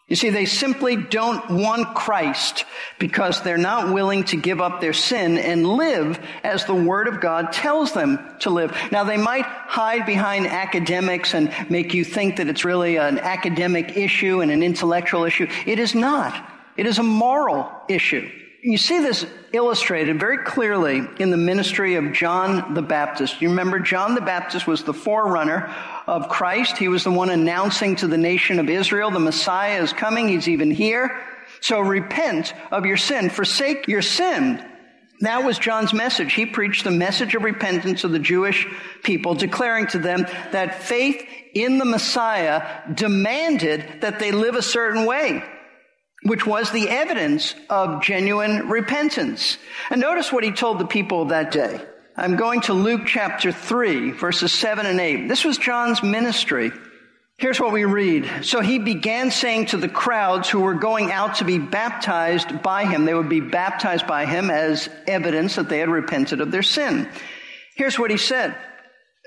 You 0.07 0.15
see, 0.15 0.29
they 0.29 0.45
simply 0.45 0.97
don't 0.97 1.50
want 1.50 1.95
Christ 1.95 2.65
because 3.00 3.41
they're 3.41 3.57
not 3.57 3.91
willing 3.91 4.24
to 4.25 4.38
give 4.38 4.62
up 4.62 4.79
their 4.79 4.93
sin 4.93 5.39
and 5.39 5.65
live 5.65 6.19
as 6.43 6.65
the 6.65 6.75
Word 6.75 7.07
of 7.07 7.21
God 7.21 7.51
tells 7.51 7.91
them 7.93 8.19
to 8.41 8.51
live. 8.51 8.77
Now, 8.91 9.03
they 9.03 9.17
might 9.17 9.45
hide 9.45 10.05
behind 10.05 10.45
academics 10.45 11.33
and 11.33 11.51
make 11.71 11.95
you 11.95 12.03
think 12.03 12.35
that 12.35 12.47
it's 12.47 12.63
really 12.63 12.97
an 12.97 13.17
academic 13.17 13.97
issue 13.97 14.41
and 14.41 14.51
an 14.51 14.62
intellectual 14.62 15.24
issue. 15.24 15.47
It 15.65 15.79
is 15.79 15.95
not. 15.95 16.51
It 16.77 16.85
is 16.85 17.00
a 17.00 17.03
moral 17.03 17.71
issue. 17.89 18.29
You 18.62 18.77
see 18.77 19.00
this 19.00 19.25
illustrated 19.53 20.19
very 20.19 20.39
clearly 20.43 21.01
in 21.19 21.31
the 21.31 21.38
ministry 21.38 21.95
of 21.95 22.13
John 22.13 22.75
the 22.75 22.81
Baptist. 22.81 23.41
You 23.41 23.50
remember 23.50 23.79
John 23.79 24.13
the 24.13 24.21
Baptist 24.21 24.67
was 24.67 24.83
the 24.83 24.93
forerunner 24.93 25.74
of 26.07 26.29
Christ. 26.29 26.77
He 26.77 26.88
was 26.88 27.03
the 27.03 27.12
one 27.12 27.29
announcing 27.29 27.95
to 27.97 28.07
the 28.07 28.17
nation 28.17 28.59
of 28.59 28.69
Israel, 28.69 29.12
the 29.12 29.19
Messiah 29.19 29.81
is 29.81 29.93
coming. 29.93 30.27
He's 30.27 30.47
even 30.47 30.71
here. 30.71 31.21
So 31.62 31.79
repent 31.79 32.53
of 32.71 32.85
your 32.85 32.97
sin. 32.97 33.29
Forsake 33.29 33.88
your 33.88 34.01
sin. 34.01 34.63
That 35.21 35.43
was 35.43 35.57
John's 35.57 35.93
message. 35.93 36.33
He 36.33 36.45
preached 36.45 36.83
the 36.83 36.91
message 36.91 37.35
of 37.35 37.43
repentance 37.43 38.01
to 38.01 38.09
the 38.09 38.19
Jewish 38.19 38.67
people, 39.01 39.33
declaring 39.33 39.88
to 39.88 40.00
them 40.00 40.25
that 40.51 40.83
faith 40.83 41.25
in 41.53 41.77
the 41.77 41.85
Messiah 41.85 42.81
demanded 42.93 44.01
that 44.01 44.19
they 44.19 44.31
live 44.31 44.55
a 44.55 44.62
certain 44.62 45.05
way 45.05 45.43
which 46.25 46.45
was 46.45 46.71
the 46.71 46.89
evidence 46.89 47.53
of 47.69 48.01
genuine 48.01 48.67
repentance. 48.67 49.59
And 49.91 50.01
notice 50.01 50.33
what 50.33 50.43
he 50.43 50.51
told 50.51 50.79
the 50.79 50.85
people 50.85 51.25
that 51.25 51.51
day. 51.51 51.79
I'm 52.17 52.38
going 52.38 52.62
to 52.62 52.74
Luke 52.74 53.01
chapter 53.05 53.51
3, 53.51 54.12
verses 54.12 54.53
7 54.53 54.86
and 54.86 55.01
8. 55.01 55.27
This 55.27 55.43
was 55.43 55.57
John's 55.57 56.01
ministry. 56.01 56.72
Here's 57.38 57.60
what 57.60 57.74
we 57.74 57.84
read. 57.84 58.45
So 58.45 58.62
he 58.62 58.79
began 58.79 59.31
saying 59.31 59.65
to 59.67 59.77
the 59.77 59.89
crowds 59.89 60.50
who 60.50 60.62
were 60.62 60.75
going 60.75 61.12
out 61.12 61.36
to 61.36 61.43
be 61.43 61.57
baptized 61.57 62.62
by 62.62 62.86
him, 62.86 63.03
they 63.03 63.13
would 63.13 63.27
be 63.27 63.41
baptized 63.41 64.07
by 64.07 64.25
him 64.25 64.50
as 64.50 64.88
evidence 65.05 65.55
that 65.55 65.67
they 65.67 65.79
had 65.79 65.89
repented 65.89 66.39
of 66.39 66.51
their 66.51 66.63
sin. 66.63 67.10
Here's 67.75 68.00
what 68.00 68.12
he 68.12 68.17
said. 68.17 68.55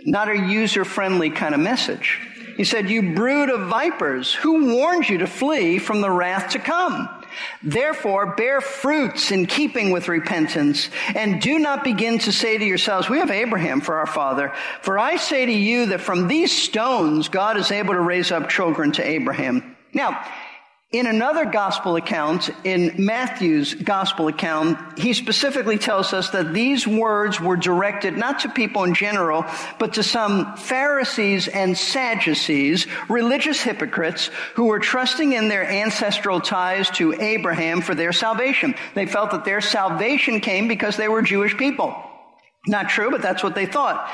Not 0.07 0.31
a 0.31 0.39
user 0.39 0.87
friendly 0.87 1.29
kind 1.29 1.55
of 1.55 1.61
message. 1.61 2.19
He 2.57 2.65
said, 2.65 2.89
You 2.89 3.15
brood 3.15 3.51
of 3.51 3.69
vipers, 3.69 4.33
who 4.33 4.75
warned 4.75 5.11
you 5.11 5.19
to 5.19 5.27
flee 5.27 5.79
from 5.79 6.01
the 6.01 6.11
wrath 6.11 6.53
to 6.53 6.59
come? 6.59 7.07
Therefore, 7.63 8.35
bear 8.35 8.61
fruits 8.61 9.31
in 9.31 9.47
keeping 9.47 9.91
with 9.91 10.09
repentance, 10.09 10.91
and 11.15 11.41
do 11.41 11.59
not 11.59 11.85
begin 11.85 12.19
to 12.21 12.33
say 12.33 12.59
to 12.59 12.65
yourselves, 12.65 13.09
We 13.09 13.19
have 13.19 13.31
Abraham 13.31 13.81
for 13.81 13.97
our 13.97 14.07
father. 14.07 14.53
For 14.83 14.99
I 14.99 15.17
say 15.17 15.47
to 15.47 15.53
you 15.53 15.87
that 15.87 16.01
from 16.01 16.29
these 16.29 16.51
stones 16.51 17.29
God 17.29 17.57
is 17.57 17.71
able 17.71 17.95
to 17.95 18.01
raise 18.01 18.33
up 18.33 18.49
children 18.49 18.93
to 18.93 19.07
Abraham. 19.07 19.77
Now, 19.93 20.25
in 20.91 21.07
another 21.07 21.45
gospel 21.45 21.97
account, 21.97 22.49
in 22.65 22.95
Matthew's 22.97 23.75
gospel 23.75 24.29
account, 24.29 24.99
he 24.99 25.13
specifically 25.13 25.77
tells 25.77 26.15
us 26.15 26.31
that 26.31 26.55
these 26.55 26.87
words 26.87 27.39
were 27.39 27.59
directed 27.59 28.17
not 28.17 28.41
to 28.41 28.49
people 28.49 28.85
in 28.85 28.95
general, 28.95 29.45
but 29.79 29.93
to 29.95 30.03
some 30.03 30.57
Pharisees 30.57 31.47
and 31.47 31.77
Sadducees, 31.77 32.87
religious 33.11 33.61
hypocrites 33.61 34.31
who 34.55 34.65
were 34.65 34.79
trusting 34.79 35.35
in 35.35 35.49
their 35.49 35.69
ancestral 35.69 36.41
ties 36.41 36.89
to 36.93 37.13
Abraham 37.21 37.83
for 37.83 37.95
their 37.95 38.13
salvation. 38.13 38.75
They 38.95 39.05
felt 39.05 39.33
that 39.33 39.45
their 39.45 39.61
salvation 39.61 40.41
came 40.41 40.69
because 40.69 40.97
they 40.97 41.09
were 41.09 41.21
Jewish 41.21 41.55
people. 41.59 41.95
Not 42.67 42.89
true, 42.89 43.11
but 43.11 43.21
that's 43.21 43.43
what 43.43 43.55
they 43.55 43.67
thought. 43.67 44.11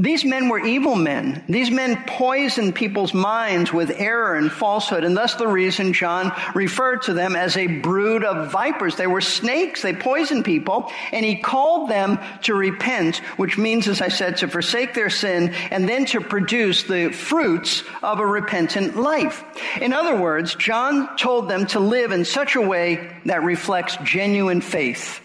These 0.00 0.24
men 0.24 0.48
were 0.48 0.60
evil 0.60 0.94
men. 0.94 1.42
These 1.48 1.72
men 1.72 2.00
poisoned 2.06 2.76
people's 2.76 3.12
minds 3.12 3.72
with 3.72 3.90
error 3.90 4.36
and 4.36 4.48
falsehood, 4.48 5.02
and 5.02 5.16
thus 5.16 5.34
the 5.34 5.48
reason 5.48 5.92
John 5.92 6.32
referred 6.54 7.02
to 7.02 7.14
them 7.14 7.34
as 7.34 7.56
a 7.56 7.66
brood 7.66 8.22
of 8.22 8.52
vipers. 8.52 8.94
They 8.94 9.08
were 9.08 9.20
snakes. 9.20 9.82
They 9.82 9.92
poisoned 9.92 10.44
people, 10.44 10.92
and 11.10 11.24
he 11.24 11.34
called 11.34 11.90
them 11.90 12.20
to 12.42 12.54
repent, 12.54 13.16
which 13.38 13.58
means, 13.58 13.88
as 13.88 14.00
I 14.00 14.06
said, 14.06 14.36
to 14.36 14.46
forsake 14.46 14.94
their 14.94 15.10
sin 15.10 15.52
and 15.72 15.88
then 15.88 16.04
to 16.06 16.20
produce 16.20 16.84
the 16.84 17.10
fruits 17.10 17.82
of 18.00 18.20
a 18.20 18.26
repentant 18.26 18.94
life. 18.94 19.42
In 19.80 19.92
other 19.92 20.14
words, 20.14 20.54
John 20.54 21.16
told 21.16 21.48
them 21.48 21.66
to 21.66 21.80
live 21.80 22.12
in 22.12 22.24
such 22.24 22.54
a 22.54 22.62
way 22.62 23.10
that 23.24 23.42
reflects 23.42 23.96
genuine 24.04 24.60
faith. 24.60 25.20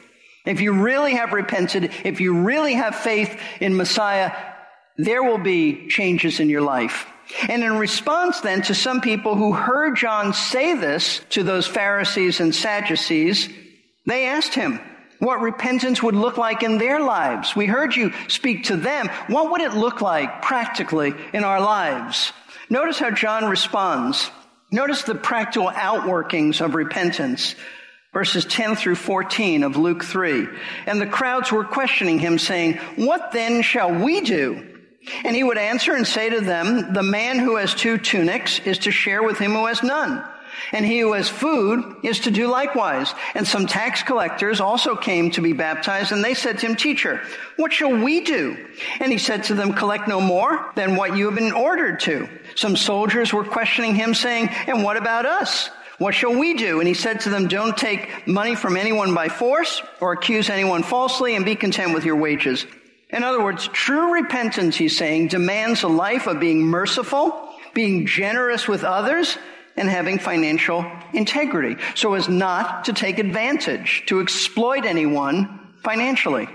If 0.46 0.62
you 0.62 0.74
really 0.74 1.13
have 1.13 1.32
repented, 1.32 1.92
if 2.03 2.20
you 2.20 2.42
really 2.42 2.74
have 2.74 2.96
faith 2.96 3.39
in 3.62 3.77
Messiah, 3.77 4.32
there 4.97 5.23
will 5.23 5.38
be 5.38 5.88
changes 5.88 6.39
in 6.39 6.50
your 6.50 6.62
life. 6.62 7.07
And 7.50 7.63
in 7.63 7.77
response 7.77 8.41
then 8.41 8.62
to 8.63 8.75
some 8.75 9.01
people 9.01 9.35
who 9.35 9.53
heard 9.53 9.95
John 9.95 10.33
say 10.33 10.75
this 10.75 11.21
to 11.31 11.43
those 11.43 11.65
Pharisees 11.65 12.39
and 12.39 12.53
Sadducees, 12.53 13.50
they 14.05 14.25
asked 14.25 14.53
him 14.53 14.79
what 15.19 15.39
repentance 15.39 16.03
would 16.03 16.15
look 16.15 16.38
like 16.38 16.63
in 16.63 16.77
their 16.77 17.00
lives. 17.00 17.55
We 17.55 17.65
heard 17.65 17.95
you 17.95 18.12
speak 18.27 18.65
to 18.65 18.75
them. 18.75 19.09
What 19.27 19.51
would 19.51 19.62
it 19.62 19.73
look 19.73 20.01
like 20.01 20.41
practically 20.41 21.13
in 21.31 21.43
our 21.43 21.62
lives? 21.62 22.33
Notice 22.69 23.00
how 23.00 23.12
John 23.12 23.45
responds. 23.45 24.29
Notice 24.71 25.03
the 25.03 25.15
practical 25.15 25.69
outworkings 25.69 26.59
of 26.63 26.75
repentance. 26.75 27.55
Verses 28.12 28.45
10 28.45 28.75
through 28.75 28.95
14 28.95 29.63
of 29.63 29.77
Luke 29.77 30.03
3. 30.03 30.47
And 30.85 31.01
the 31.01 31.07
crowds 31.07 31.51
were 31.51 31.63
questioning 31.63 32.19
him 32.19 32.38
saying, 32.38 32.75
what 32.95 33.31
then 33.31 33.63
shall 33.63 33.91
we 33.91 34.21
do? 34.21 34.73
And 35.24 35.36
he 35.36 35.43
would 35.43 35.57
answer 35.57 35.93
and 35.93 36.07
say 36.07 36.29
to 36.29 36.41
them, 36.41 36.93
the 36.93 37.03
man 37.03 37.39
who 37.39 37.57
has 37.57 37.74
two 37.74 37.98
tunics 37.98 38.60
is 38.60 38.79
to 38.79 38.91
share 38.91 39.22
with 39.24 39.38
him 39.38 39.51
who 39.51 39.65
has 39.65 39.83
none. 39.83 40.24
And 40.72 40.86
he 40.86 41.00
who 41.00 41.13
has 41.13 41.29
food 41.29 41.98
is 42.03 42.22
to 42.22 42.31
do 42.31 42.48
likewise. 42.48 43.13
And 43.36 43.48
some 43.48 43.67
tax 43.67 44.03
collectors 44.03 44.62
also 44.62 44.95
came 44.95 45.31
to 45.31 45.41
be 45.41 45.53
baptized, 45.53 46.12
and 46.12 46.24
they 46.24 46.33
said 46.33 46.60
to 46.60 46.67
him, 46.67 46.75
Teacher, 46.75 47.22
what 47.57 47.74
shall 47.74 47.91
we 47.91 48.22
do? 48.22 48.57
And 49.00 49.12
he 49.12 49.17
said 49.17 49.43
to 49.45 49.55
them, 49.55 49.74
Collect 49.74 50.07
no 50.07 50.22
more 50.22 50.72
than 50.75 50.95
what 50.95 51.17
you 51.17 51.25
have 51.25 51.36
been 51.36 51.51
ordered 51.51 52.00
to. 52.01 52.29
Some 52.55 52.75
soldiers 52.75 53.33
were 53.33 53.43
questioning 53.43 53.95
him, 53.95 54.13
saying, 54.13 54.50
And 54.67 54.83
what 54.83 54.98
about 54.98 55.25
us? 55.25 55.69
What 55.98 56.15
shall 56.15 56.38
we 56.38 56.55
do? 56.55 56.79
And 56.79 56.88
he 56.88 56.93
said 56.93 57.22
to 57.22 57.29
them, 57.29 57.48
Don't 57.48 57.77
take 57.77 58.27
money 58.27 58.55
from 58.55 58.77
anyone 58.77 59.13
by 59.13 59.29
force 59.29 59.81
or 60.01 60.13
accuse 60.13 60.50
anyone 60.50 60.83
falsely, 60.83 61.36
and 61.36 61.45
be 61.45 61.55
content 61.55 61.93
with 61.93 62.05
your 62.05 62.15
wages. 62.15 62.65
In 63.13 63.24
other 63.24 63.43
words, 63.43 63.67
true 63.67 64.12
repentance, 64.12 64.75
he's 64.75 64.98
saying, 64.98 65.27
demands 65.27 65.84
a 65.84 65.88
life 65.88 66.25
of 66.25 66.39
being 66.39 66.63
merciful, 66.63 67.53
being 67.75 68.08
generous 68.08 68.67
with 68.67 68.84
others, 68.84 69.38
and 69.77 69.88
having 69.88 70.20
financial 70.20 70.86
integrity 71.13 71.82
so 71.96 72.15
as 72.15 72.27
not 72.27 72.86
to 72.86 72.93
take 72.93 73.20
advantage, 73.20 74.03
to 74.08 74.20
exploit 74.20 74.86
anyone 74.86 75.60
financially. 75.84 76.48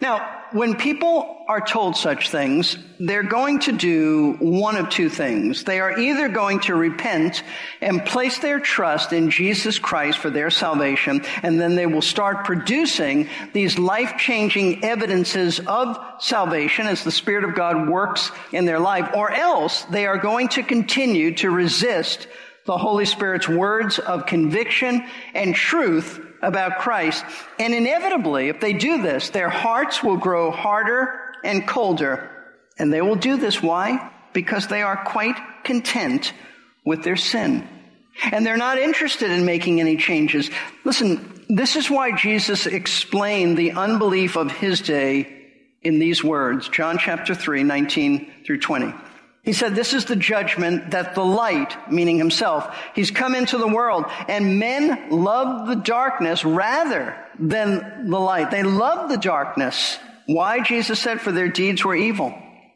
Now, 0.00 0.42
when 0.52 0.74
people 0.74 1.44
are 1.48 1.60
told 1.60 1.96
such 1.96 2.28
things, 2.28 2.76
they're 2.98 3.22
going 3.22 3.60
to 3.60 3.72
do 3.72 4.32
one 4.40 4.76
of 4.76 4.90
two 4.90 5.08
things. 5.08 5.64
They 5.64 5.80
are 5.80 5.98
either 5.98 6.28
going 6.28 6.60
to 6.60 6.74
repent 6.74 7.42
and 7.80 8.04
place 8.04 8.38
their 8.38 8.60
trust 8.60 9.12
in 9.12 9.30
Jesus 9.30 9.78
Christ 9.78 10.18
for 10.18 10.30
their 10.30 10.50
salvation, 10.50 11.24
and 11.42 11.60
then 11.60 11.76
they 11.76 11.86
will 11.86 12.02
start 12.02 12.44
producing 12.44 13.28
these 13.52 13.78
life-changing 13.78 14.84
evidences 14.84 15.60
of 15.60 15.96
salvation 16.18 16.86
as 16.86 17.04
the 17.04 17.12
Spirit 17.12 17.44
of 17.44 17.54
God 17.54 17.88
works 17.88 18.30
in 18.52 18.64
their 18.64 18.80
life, 18.80 19.10
or 19.14 19.30
else 19.30 19.84
they 19.84 20.06
are 20.06 20.18
going 20.18 20.48
to 20.48 20.62
continue 20.62 21.34
to 21.36 21.50
resist 21.50 22.26
the 22.66 22.76
Holy 22.78 23.04
Spirit's 23.04 23.48
words 23.48 23.98
of 23.98 24.26
conviction 24.26 25.06
and 25.34 25.54
truth 25.54 26.20
about 26.44 26.78
Christ. 26.78 27.24
And 27.58 27.74
inevitably, 27.74 28.48
if 28.48 28.60
they 28.60 28.72
do 28.72 29.02
this, 29.02 29.30
their 29.30 29.48
hearts 29.48 30.02
will 30.02 30.16
grow 30.16 30.50
harder 30.50 31.20
and 31.42 31.66
colder. 31.66 32.30
And 32.78 32.92
they 32.92 33.00
will 33.00 33.16
do 33.16 33.36
this. 33.36 33.62
Why? 33.62 34.10
Because 34.32 34.66
they 34.68 34.82
are 34.82 35.04
quite 35.04 35.36
content 35.64 36.32
with 36.84 37.02
their 37.02 37.16
sin. 37.16 37.66
And 38.30 38.46
they're 38.46 38.56
not 38.56 38.78
interested 38.78 39.30
in 39.30 39.44
making 39.44 39.80
any 39.80 39.96
changes. 39.96 40.50
Listen, 40.84 41.44
this 41.48 41.76
is 41.76 41.90
why 41.90 42.16
Jesus 42.16 42.66
explained 42.66 43.56
the 43.56 43.72
unbelief 43.72 44.36
of 44.36 44.52
his 44.52 44.80
day 44.80 45.42
in 45.82 45.98
these 45.98 46.24
words, 46.24 46.68
John 46.68 46.98
chapter 46.98 47.34
3, 47.34 47.62
19 47.62 48.44
through 48.46 48.60
20. 48.60 48.94
He 49.44 49.52
said, 49.52 49.74
this 49.74 49.92
is 49.92 50.06
the 50.06 50.16
judgment 50.16 50.92
that 50.92 51.14
the 51.14 51.24
light, 51.24 51.76
meaning 51.92 52.16
himself, 52.16 52.74
he's 52.94 53.10
come 53.10 53.34
into 53.34 53.58
the 53.58 53.68
world 53.68 54.06
and 54.26 54.58
men 54.58 55.10
love 55.10 55.68
the 55.68 55.76
darkness 55.76 56.46
rather 56.46 57.14
than 57.38 58.08
the 58.08 58.18
light. 58.18 58.50
They 58.50 58.62
love 58.62 59.10
the 59.10 59.18
darkness. 59.18 59.98
Why? 60.26 60.62
Jesus 60.62 60.98
said, 60.98 61.20
for 61.20 61.30
their 61.30 61.48
deeds 61.48 61.84
were 61.84 61.94
evil. 61.94 62.34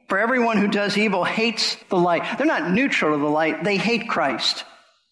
For 0.08 0.18
everyone 0.18 0.58
who 0.58 0.68
does 0.68 0.98
evil 0.98 1.24
hates 1.24 1.76
the 1.88 1.96
light. 1.96 2.36
They're 2.36 2.46
not 2.46 2.70
neutral 2.70 3.16
to 3.16 3.22
the 3.22 3.30
light. 3.30 3.64
They 3.64 3.78
hate 3.78 4.08
Christ 4.08 4.64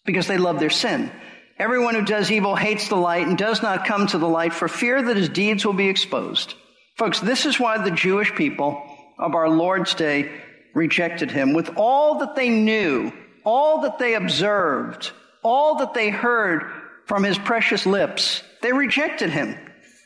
because 0.05 0.27
they 0.27 0.37
love 0.37 0.59
their 0.59 0.69
sin. 0.69 1.11
Everyone 1.57 1.95
who 1.95 2.05
does 2.05 2.31
evil 2.31 2.55
hates 2.55 2.87
the 2.87 2.95
light 2.95 3.27
and 3.27 3.35
does 3.35 3.63
not 3.63 3.87
come 3.87 4.05
to 4.07 4.19
the 4.19 4.27
light 4.27 4.53
for 4.53 4.67
fear 4.67 5.01
that 5.01 5.17
his 5.17 5.29
deeds 5.29 5.65
will 5.65 5.73
be 5.73 5.89
exposed. 5.89 6.53
Folks, 6.97 7.19
this 7.19 7.47
is 7.47 7.59
why 7.59 7.83
the 7.83 7.89
Jewish 7.89 8.33
people 8.35 8.79
of 9.17 9.33
our 9.33 9.49
Lord's 9.49 9.95
day 9.95 10.31
rejected 10.77 11.31
him 11.31 11.53
with 11.53 11.71
all 11.75 12.19
that 12.19 12.35
they 12.35 12.49
knew, 12.49 13.11
all 13.43 13.81
that 13.81 13.97
they 13.97 14.13
observed, 14.13 15.11
all 15.43 15.79
that 15.79 15.93
they 15.93 16.09
heard 16.09 16.63
from 17.05 17.23
his 17.23 17.37
precious 17.37 17.85
lips. 17.85 18.43
They 18.61 18.71
rejected 18.71 19.29
him. 19.31 19.57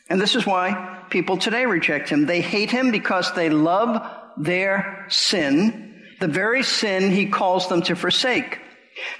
And 0.08 0.20
this 0.20 0.34
is 0.34 0.46
why 0.46 1.04
people 1.10 1.36
today 1.36 1.66
reject 1.66 2.08
him. 2.08 2.26
They 2.26 2.40
hate 2.40 2.70
him 2.70 2.90
because 2.90 3.32
they 3.34 3.50
love 3.50 4.02
their 4.36 5.06
sin, 5.08 6.02
the 6.20 6.28
very 6.28 6.62
sin 6.62 7.10
he 7.10 7.26
calls 7.26 7.68
them 7.68 7.82
to 7.82 7.94
forsake. 7.94 8.58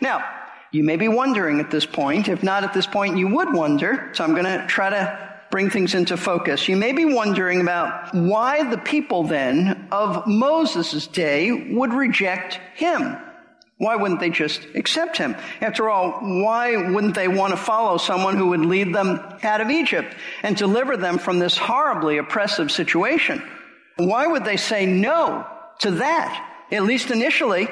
Now, 0.00 0.24
you 0.70 0.84
may 0.84 0.96
be 0.96 1.08
wondering 1.08 1.60
at 1.60 1.70
this 1.70 1.84
point. 1.84 2.28
If 2.28 2.42
not 2.42 2.64
at 2.64 2.72
this 2.72 2.86
point, 2.86 3.18
you 3.18 3.28
would 3.28 3.52
wonder. 3.52 4.10
So 4.14 4.24
I'm 4.24 4.32
going 4.32 4.44
to 4.44 4.66
try 4.66 4.88
to 4.88 5.31
bring 5.52 5.68
things 5.68 5.94
into 5.94 6.16
focus. 6.16 6.66
You 6.66 6.78
may 6.78 6.92
be 6.92 7.04
wondering 7.04 7.60
about 7.60 8.14
why 8.14 8.68
the 8.68 8.78
people 8.78 9.22
then 9.22 9.86
of 9.92 10.26
Moses' 10.26 11.06
day 11.06 11.52
would 11.74 11.92
reject 11.92 12.58
him. 12.74 13.18
Why 13.76 13.96
wouldn't 13.96 14.20
they 14.20 14.30
just 14.30 14.64
accept 14.74 15.18
him? 15.18 15.36
After 15.60 15.90
all, 15.90 16.12
why 16.20 16.76
wouldn't 16.76 17.14
they 17.14 17.28
want 17.28 17.52
to 17.52 17.58
follow 17.58 17.98
someone 17.98 18.36
who 18.36 18.46
would 18.48 18.64
lead 18.64 18.94
them 18.94 19.20
out 19.42 19.60
of 19.60 19.70
Egypt 19.70 20.16
and 20.42 20.56
deliver 20.56 20.96
them 20.96 21.18
from 21.18 21.38
this 21.38 21.58
horribly 21.58 22.16
oppressive 22.16 22.72
situation? 22.72 23.42
Why 23.96 24.26
would 24.26 24.46
they 24.46 24.56
say 24.56 24.86
no 24.86 25.46
to 25.80 25.90
that, 25.90 26.50
at 26.72 26.84
least 26.84 27.10
initially? 27.10 27.68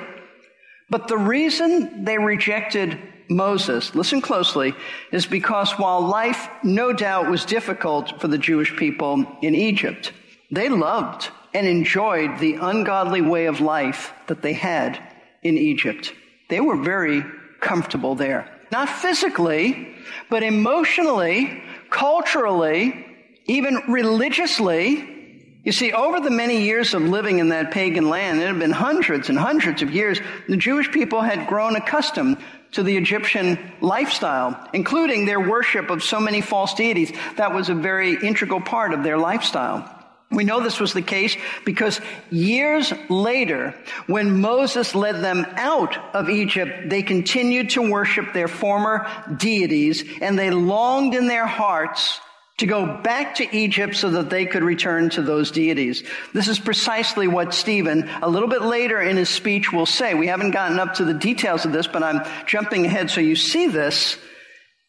But 0.91 1.09
the 1.09 1.17
reason 1.17 2.05
they 2.05 2.19
rejected 2.19 2.99
Moses, 3.31 3.95
listen 3.95 4.21
closely, 4.21 4.75
is 5.13 5.25
because 5.25 5.73
while 5.79 6.01
life 6.01 6.49
no 6.65 6.93
doubt 6.93 7.31
was 7.31 7.45
difficult 7.45 8.21
for 8.21 8.29
the 8.29 8.39
Jewish 8.39 8.77
people 8.77 9.25
in 9.41 9.55
Egypt, 9.55 10.13
they 10.51 10.69
loved 10.69 11.31
and 11.55 11.67
enjoyed 11.67 12.39
the 12.39 12.55
ungodly 12.55 13.21
way 13.21 13.47
of 13.47 13.61
life 13.61 14.13
that 14.27 14.43
they 14.43 14.53
had 14.53 15.01
in 15.43 15.57
Egypt. 15.57 16.13
They 16.49 16.61
were 16.61 16.77
very 16.77 17.25
comfortable 17.61 18.17
there. 18.17 18.51
Not 18.73 18.89
physically, 18.89 19.95
but 20.29 20.43
emotionally, 20.43 21.63
culturally, 21.91 23.07
even 23.47 23.83
religiously. 23.89 25.19
You 25.65 25.73
see, 25.73 25.93
over 25.93 26.21
the 26.21 26.31
many 26.31 26.63
years 26.63 26.95
of 26.95 27.03
living 27.03 27.39
in 27.39 27.51
that 27.51 27.71
pagan 27.71 28.09
land, 28.09 28.41
it 28.41 28.47
had 28.47 28.59
been 28.59 28.71
hundreds 28.71 29.29
and 29.29 29.39
hundreds 29.39 29.83
of 29.83 29.93
years, 29.93 30.21
the 30.49 30.57
Jewish 30.57 30.91
people 30.91 31.21
had 31.21 31.47
grown 31.47 31.77
accustomed 31.77 32.39
to 32.73 32.83
the 32.83 32.97
Egyptian 32.97 33.59
lifestyle, 33.81 34.69
including 34.73 35.27
their 35.27 35.41
worship 35.41 35.91
of 35.91 36.03
so 36.03 36.21
many 36.21 36.41
false 36.41 36.75
deities. 36.75 37.13
That 37.37 37.55
was 37.55 37.69
a 37.69 37.75
very 37.75 38.15
integral 38.15 38.61
part 38.61 38.93
of 38.93 39.03
their 39.03 39.19
lifestyle. 39.19 39.97
We 40.31 40.45
know 40.45 40.61
this 40.61 40.79
was 40.79 40.93
the 40.93 41.03
case 41.03 41.37
because 41.65 42.01
years 42.31 42.93
later, 43.09 43.75
when 44.07 44.41
Moses 44.41 44.95
led 44.95 45.25
them 45.25 45.45
out 45.57 45.97
of 46.15 46.31
Egypt, 46.31 46.89
they 46.89 47.03
continued 47.03 47.71
to 47.71 47.91
worship 47.91 48.33
their 48.33 48.47
former 48.47 49.11
deities 49.37 50.05
and 50.21 50.39
they 50.39 50.51
longed 50.51 51.15
in 51.15 51.27
their 51.27 51.47
hearts 51.47 52.21
to 52.61 52.67
go 52.67 52.87
back 52.87 53.37
to 53.37 53.57
Egypt 53.57 53.97
so 53.97 54.11
that 54.11 54.31
they 54.31 54.45
could 54.47 54.63
return 54.63 55.09
to 55.11 55.23
those 55.23 55.51
deities. 55.51 56.05
This 56.35 56.47
is 56.47 56.59
precisely 56.59 57.27
what 57.27 57.55
Stephen, 57.55 58.09
a 58.23 58.29
little 58.29 58.49
bit 58.49 58.63
later 58.63 59.01
in 59.01 59.17
his 59.17 59.31
speech, 59.31 59.73
will 59.73 59.87
say. 59.87 60.13
We 60.15 60.27
haven't 60.27 60.51
gotten 60.53 60.79
up 60.79 60.95
to 60.95 61.05
the 61.05 61.15
details 61.15 61.65
of 61.65 61.73
this, 61.73 61.87
but 61.87 62.03
I'm 62.03 62.21
jumping 62.47 62.85
ahead 62.85 63.11
so 63.11 63.23
you 63.23 63.35
see 63.35 63.67
this. 63.67 64.19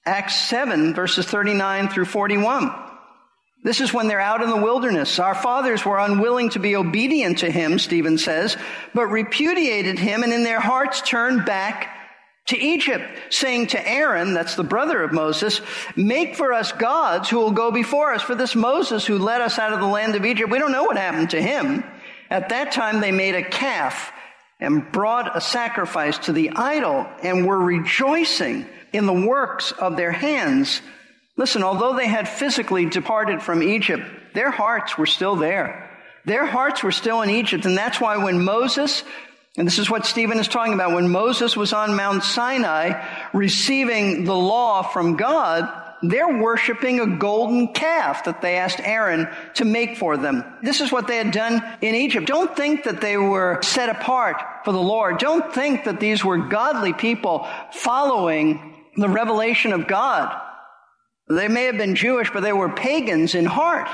Acts 0.05 0.35
7, 0.35 0.93
verses 0.93 1.25
39 1.25 1.87
through 1.89 2.05
41. 2.05 2.71
This 3.63 3.79
is 3.79 3.93
when 3.93 4.07
they're 4.07 4.19
out 4.19 4.41
in 4.41 4.49
the 4.49 4.57
wilderness. 4.57 5.19
Our 5.19 5.35
fathers 5.35 5.85
were 5.85 5.99
unwilling 5.99 6.49
to 6.49 6.59
be 6.59 6.75
obedient 6.75 7.39
to 7.39 7.51
him, 7.51 7.79
Stephen 7.79 8.17
says, 8.17 8.57
but 8.93 9.05
repudiated 9.05 9.97
him 9.97 10.23
and 10.23 10.33
in 10.33 10.43
their 10.43 10.59
hearts 10.59 11.01
turned 11.01 11.45
back 11.45 12.00
to 12.47 12.57
Egypt, 12.57 13.05
saying 13.29 13.67
to 13.67 13.87
Aaron, 13.89 14.33
that's 14.33 14.55
the 14.55 14.63
brother 14.63 15.03
of 15.03 15.13
Moses, 15.13 15.61
make 15.95 16.35
for 16.35 16.53
us 16.53 16.71
gods 16.71 17.29
who 17.29 17.37
will 17.37 17.51
go 17.51 17.71
before 17.71 18.13
us. 18.13 18.21
For 18.21 18.35
this 18.35 18.55
Moses 18.55 19.05
who 19.05 19.17
led 19.17 19.41
us 19.41 19.59
out 19.59 19.73
of 19.73 19.79
the 19.79 19.85
land 19.85 20.15
of 20.15 20.25
Egypt, 20.25 20.49
we 20.49 20.59
don't 20.59 20.71
know 20.71 20.83
what 20.83 20.97
happened 20.97 21.29
to 21.31 21.41
him. 21.41 21.83
At 22.29 22.49
that 22.49 22.71
time 22.71 22.99
they 22.99 23.11
made 23.11 23.35
a 23.35 23.43
calf 23.43 24.11
and 24.59 24.91
brought 24.91 25.35
a 25.35 25.41
sacrifice 25.41 26.17
to 26.19 26.33
the 26.33 26.51
idol 26.51 27.07
and 27.23 27.45
were 27.45 27.59
rejoicing 27.59 28.65
in 28.93 29.05
the 29.05 29.13
works 29.13 29.71
of 29.71 29.97
their 29.97 30.11
hands. 30.11 30.81
Listen, 31.37 31.63
although 31.63 31.95
they 31.95 32.07
had 32.07 32.27
physically 32.27 32.85
departed 32.85 33.41
from 33.41 33.63
Egypt, 33.63 34.03
their 34.33 34.51
hearts 34.51 34.97
were 34.97 35.05
still 35.05 35.35
there. 35.35 35.89
Their 36.25 36.45
hearts 36.45 36.83
were 36.83 36.91
still 36.91 37.21
in 37.21 37.29
Egypt, 37.29 37.65
and 37.65 37.77
that's 37.77 37.99
why 37.99 38.17
when 38.17 38.43
Moses 38.43 39.03
and 39.57 39.67
this 39.67 39.79
is 39.79 39.89
what 39.89 40.05
Stephen 40.05 40.39
is 40.39 40.47
talking 40.47 40.73
about. 40.73 40.93
When 40.93 41.09
Moses 41.09 41.57
was 41.57 41.73
on 41.73 41.95
Mount 41.95 42.23
Sinai 42.23 43.05
receiving 43.33 44.23
the 44.23 44.35
law 44.35 44.81
from 44.81 45.17
God, 45.17 45.69
they're 46.01 46.41
worshiping 46.41 46.99
a 46.99 47.17
golden 47.17 47.73
calf 47.73 48.23
that 48.25 48.41
they 48.41 48.55
asked 48.55 48.79
Aaron 48.79 49.27
to 49.55 49.65
make 49.65 49.97
for 49.97 50.17
them. 50.17 50.43
This 50.63 50.81
is 50.81 50.91
what 50.91 51.07
they 51.07 51.17
had 51.17 51.31
done 51.31 51.61
in 51.81 51.95
Egypt. 51.95 52.27
Don't 52.27 52.55
think 52.55 52.85
that 52.85 53.01
they 53.01 53.17
were 53.17 53.61
set 53.61 53.89
apart 53.89 54.37
for 54.63 54.71
the 54.71 54.81
Lord. 54.81 55.19
Don't 55.19 55.53
think 55.53 55.83
that 55.83 55.99
these 55.99 56.23
were 56.23 56.37
godly 56.37 56.93
people 56.93 57.47
following 57.71 58.75
the 58.95 59.09
revelation 59.09 59.73
of 59.73 59.87
God. 59.87 60.35
They 61.29 61.47
may 61.47 61.65
have 61.65 61.77
been 61.77 61.95
Jewish, 61.95 62.31
but 62.31 62.41
they 62.41 62.53
were 62.53 62.69
pagans 62.69 63.35
in 63.35 63.45
heart. 63.45 63.87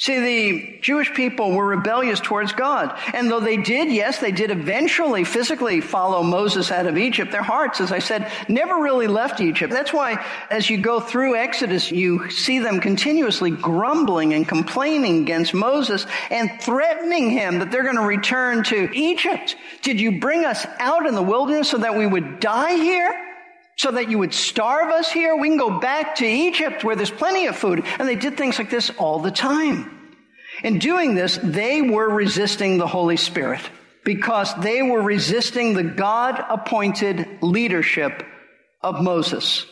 See, 0.00 0.20
the 0.20 0.78
Jewish 0.80 1.12
people 1.12 1.50
were 1.50 1.66
rebellious 1.66 2.20
towards 2.20 2.52
God. 2.52 2.96
And 3.14 3.28
though 3.28 3.40
they 3.40 3.56
did, 3.56 3.90
yes, 3.90 4.20
they 4.20 4.30
did 4.30 4.52
eventually 4.52 5.24
physically 5.24 5.80
follow 5.80 6.22
Moses 6.22 6.70
out 6.70 6.86
of 6.86 6.96
Egypt, 6.96 7.32
their 7.32 7.42
hearts, 7.42 7.80
as 7.80 7.90
I 7.90 7.98
said, 7.98 8.30
never 8.48 8.76
really 8.76 9.08
left 9.08 9.40
Egypt. 9.40 9.72
That's 9.72 9.92
why 9.92 10.24
as 10.50 10.70
you 10.70 10.78
go 10.78 11.00
through 11.00 11.34
Exodus, 11.34 11.90
you 11.90 12.30
see 12.30 12.60
them 12.60 12.78
continuously 12.78 13.50
grumbling 13.50 14.34
and 14.34 14.46
complaining 14.46 15.22
against 15.22 15.52
Moses 15.52 16.06
and 16.30 16.48
threatening 16.62 17.30
him 17.30 17.58
that 17.58 17.72
they're 17.72 17.82
going 17.82 17.96
to 17.96 18.02
return 18.02 18.62
to 18.64 18.96
Egypt. 18.96 19.56
Did 19.82 20.00
you 20.00 20.20
bring 20.20 20.44
us 20.44 20.64
out 20.78 21.06
in 21.06 21.16
the 21.16 21.22
wilderness 21.22 21.70
so 21.70 21.78
that 21.78 21.96
we 21.96 22.06
would 22.06 22.38
die 22.38 22.76
here? 22.76 23.27
So 23.78 23.92
that 23.92 24.10
you 24.10 24.18
would 24.18 24.34
starve 24.34 24.90
us 24.90 25.10
here. 25.10 25.36
We 25.36 25.48
can 25.48 25.56
go 25.56 25.78
back 25.78 26.16
to 26.16 26.26
Egypt 26.26 26.84
where 26.84 26.96
there's 26.96 27.10
plenty 27.10 27.46
of 27.46 27.56
food. 27.56 27.84
And 27.98 28.08
they 28.08 28.16
did 28.16 28.36
things 28.36 28.58
like 28.58 28.70
this 28.70 28.90
all 28.98 29.20
the 29.20 29.30
time. 29.30 29.90
In 30.64 30.80
doing 30.80 31.14
this, 31.14 31.38
they 31.42 31.80
were 31.80 32.08
resisting 32.08 32.78
the 32.78 32.88
Holy 32.88 33.16
Spirit 33.16 33.60
because 34.04 34.52
they 34.56 34.82
were 34.82 35.00
resisting 35.00 35.74
the 35.74 35.84
God 35.84 36.44
appointed 36.48 37.38
leadership 37.40 38.24
of 38.82 39.00
Moses. 39.00 39.64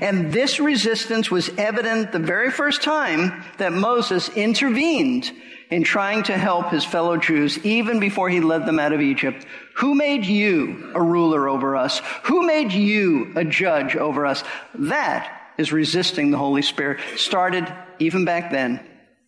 And 0.00 0.32
this 0.32 0.60
resistance 0.60 1.30
was 1.30 1.48
evident 1.56 2.12
the 2.12 2.18
very 2.18 2.50
first 2.50 2.82
time 2.82 3.44
that 3.58 3.72
Moses 3.72 4.28
intervened 4.30 5.30
in 5.70 5.82
trying 5.82 6.22
to 6.24 6.36
help 6.36 6.70
his 6.70 6.84
fellow 6.84 7.16
Jews 7.16 7.58
even 7.64 8.00
before 8.00 8.28
he 8.28 8.40
led 8.40 8.66
them 8.66 8.78
out 8.78 8.92
of 8.92 9.00
Egypt. 9.00 9.46
Who 9.76 9.94
made 9.94 10.24
you 10.24 10.92
a 10.94 11.02
ruler 11.02 11.48
over 11.48 11.76
us? 11.76 12.00
Who 12.24 12.46
made 12.46 12.72
you 12.72 13.32
a 13.36 13.44
judge 13.44 13.96
over 13.96 14.26
us? 14.26 14.44
That 14.74 15.52
is 15.58 15.72
resisting 15.72 16.30
the 16.30 16.38
Holy 16.38 16.62
Spirit. 16.62 17.00
Started 17.16 17.72
even 17.98 18.24
back 18.24 18.50
then. 18.50 18.80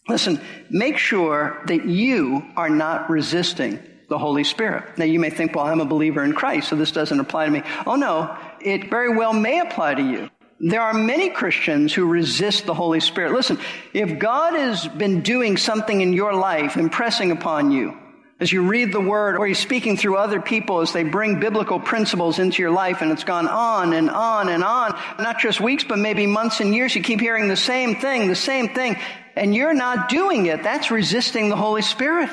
Listen, 0.09 0.41
make 0.71 0.97
sure 0.97 1.63
that 1.67 1.85
you 1.85 2.43
are 2.57 2.71
not 2.71 3.11
resisting 3.11 3.79
the 4.09 4.19
Holy 4.19 4.45
Spirit. 4.45 4.97
Now 4.97 5.05
you 5.05 5.21
may 5.21 5.31
think, 5.31 5.55
well, 5.55 5.67
I'm 5.67 5.81
a 5.81 5.85
believer 5.85 6.25
in 6.25 6.33
Christ, 6.33 6.69
so 6.69 6.77
this 6.77 6.93
doesn't 6.93 7.21
apply 7.21 7.45
to 7.45 7.51
me. 7.51 7.63
Oh 7.87 7.97
no, 7.97 8.37
it 8.61 8.89
very 8.89 9.15
well 9.15 9.35
may 9.35 9.61
apply 9.61 9.95
to 9.95 10.03
you. 10.03 10.31
There 10.61 10.83
are 10.83 10.95
many 10.95 11.31
Christians 11.31 11.95
who 11.95 12.07
resist 12.07 12.67
the 12.67 12.75
Holy 12.75 12.99
Spirit. 12.99 13.33
Listen, 13.33 13.59
if 13.93 14.19
God 14.19 14.55
has 14.55 14.89
been 14.89 15.21
doing 15.21 15.57
something 15.57 16.01
in 16.01 16.13
your 16.13 16.35
life, 16.35 16.77
impressing 16.77 17.31
upon 17.31 17.71
you, 17.71 17.97
as 18.41 18.53
you 18.53 18.63
read 18.63 18.93
the 18.93 19.01
word 19.01 19.37
or 19.37 19.47
He's 19.47 19.59
speaking 19.59 19.97
through 19.97 20.17
other 20.17 20.41
people 20.41 20.81
as 20.81 20.93
they 20.93 21.05
bring 21.05 21.39
biblical 21.39 21.79
principles 21.79 22.39
into 22.39 22.63
your 22.63 22.71
life 22.71 23.03
and 23.03 23.13
it's 23.13 23.25
gone 23.25 23.47
on 23.47 23.93
and 23.93 24.11
on 24.11 24.49
and 24.49 24.65
on, 24.65 24.99
not 25.19 25.39
just 25.39 25.61
weeks, 25.61 25.85
but 25.85 25.99
maybe 25.99 26.27
months 26.27 26.61
and 26.61 26.75
years, 26.75 26.95
you 26.95 27.03
keep 27.03 27.21
hearing 27.21 27.49
the 27.49 27.57
same 27.57 27.97
thing, 27.97 28.29
the 28.29 28.35
same 28.35 28.69
thing, 28.69 28.97
and 29.37 29.55
you're 29.55 29.75
not 29.75 30.09
doing 30.09 30.47
it. 30.47 30.65
That's 30.65 30.91
resisting 30.91 31.49
the 31.49 31.57
Holy 31.57 31.83
Spirit. 31.83 32.31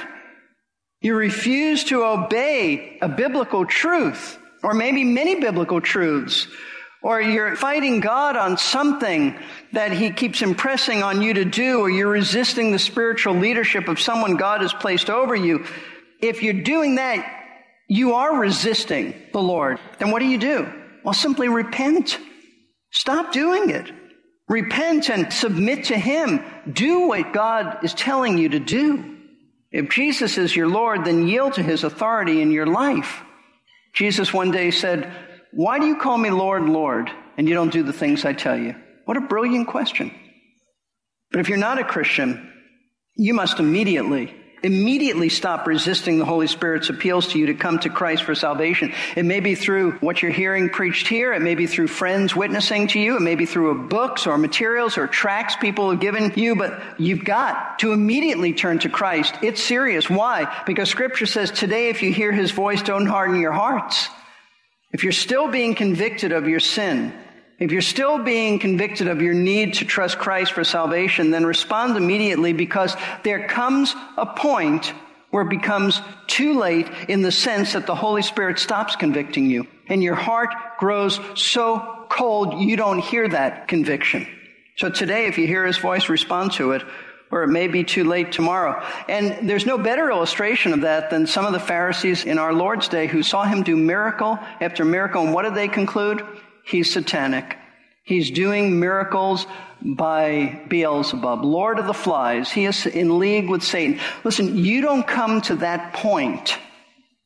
You 1.02 1.16
refuse 1.16 1.84
to 1.86 2.04
obey 2.04 2.98
a 3.02 3.10
biblical 3.10 3.66
truth 3.66 4.40
or 4.64 4.74
maybe 4.74 5.04
many 5.04 5.40
biblical 5.40 5.80
truths 5.80 6.48
or 7.06 7.22
you're 7.22 7.56
fighting 7.56 8.00
God 8.00 8.36
on 8.36 8.58
something 8.58 9.38
that 9.74 9.92
He 9.92 10.10
keeps 10.10 10.42
impressing 10.42 11.04
on 11.04 11.22
you 11.22 11.36
to 11.36 11.46
do, 11.46 11.82
or 11.82 11.88
you're 11.88 12.10
resisting 12.10 12.72
the 12.72 12.80
spiritual 12.80 13.36
leadership 13.36 13.88
of 13.88 14.00
someone 14.00 14.38
God 14.38 14.62
has 14.62 14.74
placed 14.74 15.08
over 15.08 15.36
you, 15.36 15.66
if 16.20 16.42
you're 16.42 16.64
doing 16.64 16.96
that, 16.96 17.24
you 17.88 18.16
are 18.16 18.36
resisting 18.40 19.14
the 19.34 19.40
Lord. 19.40 19.78
Then 20.00 20.10
what 20.10 20.18
do 20.18 20.26
you 20.26 20.40
do? 20.40 20.68
Well, 21.04 21.14
simply 21.14 21.48
repent. 21.48 22.18
Stop 22.90 23.32
doing 23.32 23.70
it. 23.70 23.92
Repent 24.48 25.12
and 25.12 25.32
submit 25.32 25.84
to 25.86 25.98
Him. 26.00 26.44
Do 26.68 27.10
what 27.10 27.34
God 27.34 27.84
is 27.84 27.94
telling 27.94 28.40
you 28.40 28.50
to 28.50 28.60
do. 28.60 29.16
If 29.72 29.92
Jesus 29.92 30.40
is 30.40 30.56
your 30.56 30.70
Lord, 30.70 31.06
then 31.06 31.28
yield 31.28 31.54
to 31.54 31.62
His 31.62 31.84
authority 31.84 32.42
in 32.42 32.50
your 32.50 32.66
life. 32.66 33.22
Jesus 33.94 34.34
one 34.34 34.50
day 34.50 34.72
said, 34.72 35.12
why 35.56 35.80
do 35.80 35.86
you 35.86 35.96
call 35.96 36.18
me 36.18 36.32
Lord, 36.32 36.64
Lord, 36.64 37.10
and 37.38 37.48
you 37.48 37.54
don't 37.54 37.72
do 37.72 37.82
the 37.82 37.94
things 37.94 38.26
I 38.26 38.34
tell 38.34 38.58
you? 38.58 38.76
What 39.06 39.16
a 39.16 39.22
brilliant 39.22 39.68
question. 39.68 40.12
But 41.32 41.40
if 41.40 41.48
you're 41.48 41.58
not 41.58 41.80
a 41.80 41.86
Christian, 41.86 42.52
you 43.16 43.34
must 43.34 43.60
immediately, 43.60 44.36
immediately 44.64 45.30
stop 45.30 45.66
resisting 45.66 46.20
the 46.20 46.26
Holy 46.26 46.48
Spirit's 46.48 46.90
appeals 46.90 47.28
to 47.28 47.40
you 47.40 47.46
to 47.46 47.54
come 47.54 47.80
to 47.80 47.90
Christ 47.90 48.24
for 48.24 48.36
salvation. 48.36 48.92
It 49.16 49.24
may 49.24 49.40
be 49.40 49.56
through 49.56 49.94
what 50.00 50.22
you're 50.22 50.32
hearing 50.32 50.70
preached 50.70 51.08
here. 51.08 51.32
It 51.32 51.42
may 51.42 51.56
be 51.56 51.68
through 51.68 51.88
friends 51.88 52.36
witnessing 52.36 52.88
to 52.88 53.00
you. 53.00 53.16
It 53.16 53.22
may 53.22 53.36
be 53.36 53.46
through 53.46 53.88
books 53.88 54.28
or 54.28 54.38
materials 54.38 54.98
or 54.98 55.08
tracts 55.08 55.56
people 55.56 55.90
have 55.90 56.02
given 56.02 56.34
you, 56.36 56.58
but 56.58 56.82
you've 57.00 57.24
got 57.24 57.80
to 57.80 57.94
immediately 57.94 58.52
turn 58.52 58.80
to 58.80 58.90
Christ. 58.90 59.36
It's 59.42 59.64
serious. 59.64 60.10
Why? 60.10 60.64
Because 60.66 60.90
scripture 60.90 61.28
says 61.28 61.50
today, 61.50 61.88
if 61.88 62.04
you 62.04 62.12
hear 62.12 62.34
his 62.34 62.52
voice, 62.52 62.82
don't 62.82 63.06
harden 63.06 63.40
your 63.40 63.54
hearts. 63.54 64.10
If 64.96 65.04
you're 65.04 65.12
still 65.12 65.50
being 65.50 65.76
convicted 65.76 66.32
of 66.32 66.48
your 66.48 66.62
sin, 66.62 67.14
if 67.60 67.74
you're 67.74 67.82
still 67.82 68.24
being 68.24 68.60
convicted 68.60 69.10
of 69.10 69.22
your 69.22 69.34
need 69.34 69.74
to 69.74 69.86
trust 69.86 70.18
Christ 70.18 70.54
for 70.54 70.64
salvation, 70.64 71.32
then 71.32 71.46
respond 71.46 71.98
immediately 71.98 72.54
because 72.54 72.96
there 73.24 73.46
comes 73.46 73.94
a 74.16 74.26
point 74.26 74.94
where 75.32 75.44
it 75.44 75.50
becomes 75.50 76.00
too 76.28 76.58
late 76.58 76.88
in 77.10 77.24
the 77.24 77.32
sense 77.34 77.74
that 77.74 77.88
the 77.88 77.94
Holy 77.94 78.22
Spirit 78.22 78.58
stops 78.58 78.96
convicting 78.96 79.50
you 79.50 79.68
and 79.90 80.02
your 80.02 80.16
heart 80.16 80.52
grows 80.80 81.20
so 81.36 82.06
cold 82.10 82.62
you 82.62 82.78
don't 82.78 83.00
hear 83.00 83.28
that 83.28 83.68
conviction. 83.68 84.26
So 84.78 84.90
today, 84.90 85.26
if 85.26 85.38
you 85.38 85.46
hear 85.46 85.66
his 85.66 85.78
voice, 85.78 86.08
respond 86.08 86.54
to 86.54 86.72
it 86.72 86.84
or 87.32 87.44
it 87.44 87.48
may 87.48 87.68
be 87.68 87.84
too 87.84 88.04
late 88.04 88.32
tomorrow. 88.32 88.84
And 89.10 89.50
there's 89.50 89.66
no 89.66 89.78
better 89.78 90.10
illustration 90.10 90.74
of 90.74 90.82
that 90.82 91.10
than 91.10 91.28
some 91.28 91.46
of 91.46 91.54
the 91.54 91.60
Pharisees 91.60 92.26
in 92.26 92.38
our 92.38 92.54
Lord's 92.54 92.88
day 92.88 93.08
who 93.08 93.24
saw 93.24 93.44
him 93.44 93.64
do 93.64 93.76
miracle 93.76 94.40
after 94.62 94.86
miracle. 94.86 95.24
And 95.24 95.34
what 95.34 95.44
did 95.44 95.56
they 95.56 95.68
conclude? 95.68 96.26
He's 96.66 96.94
satanic. 96.94 97.58
He's 98.04 98.32
doing 98.32 98.80
miracles 98.80 99.48
by 99.82 100.62
Beelzebub, 100.68 101.44
Lord 101.44 101.80
of 101.80 101.88
the 101.88 101.94
Flies. 101.94 102.52
He 102.52 102.66
is 102.66 102.86
in 102.86 103.20
league 103.20 103.50
with 103.50 103.64
Satan. 103.64 104.00
Listen, 104.24 104.58
you 104.58 104.82
don't 104.82 105.06
come 105.06 105.42
to 105.42 105.56
that 105.58 105.94
point 105.94 106.58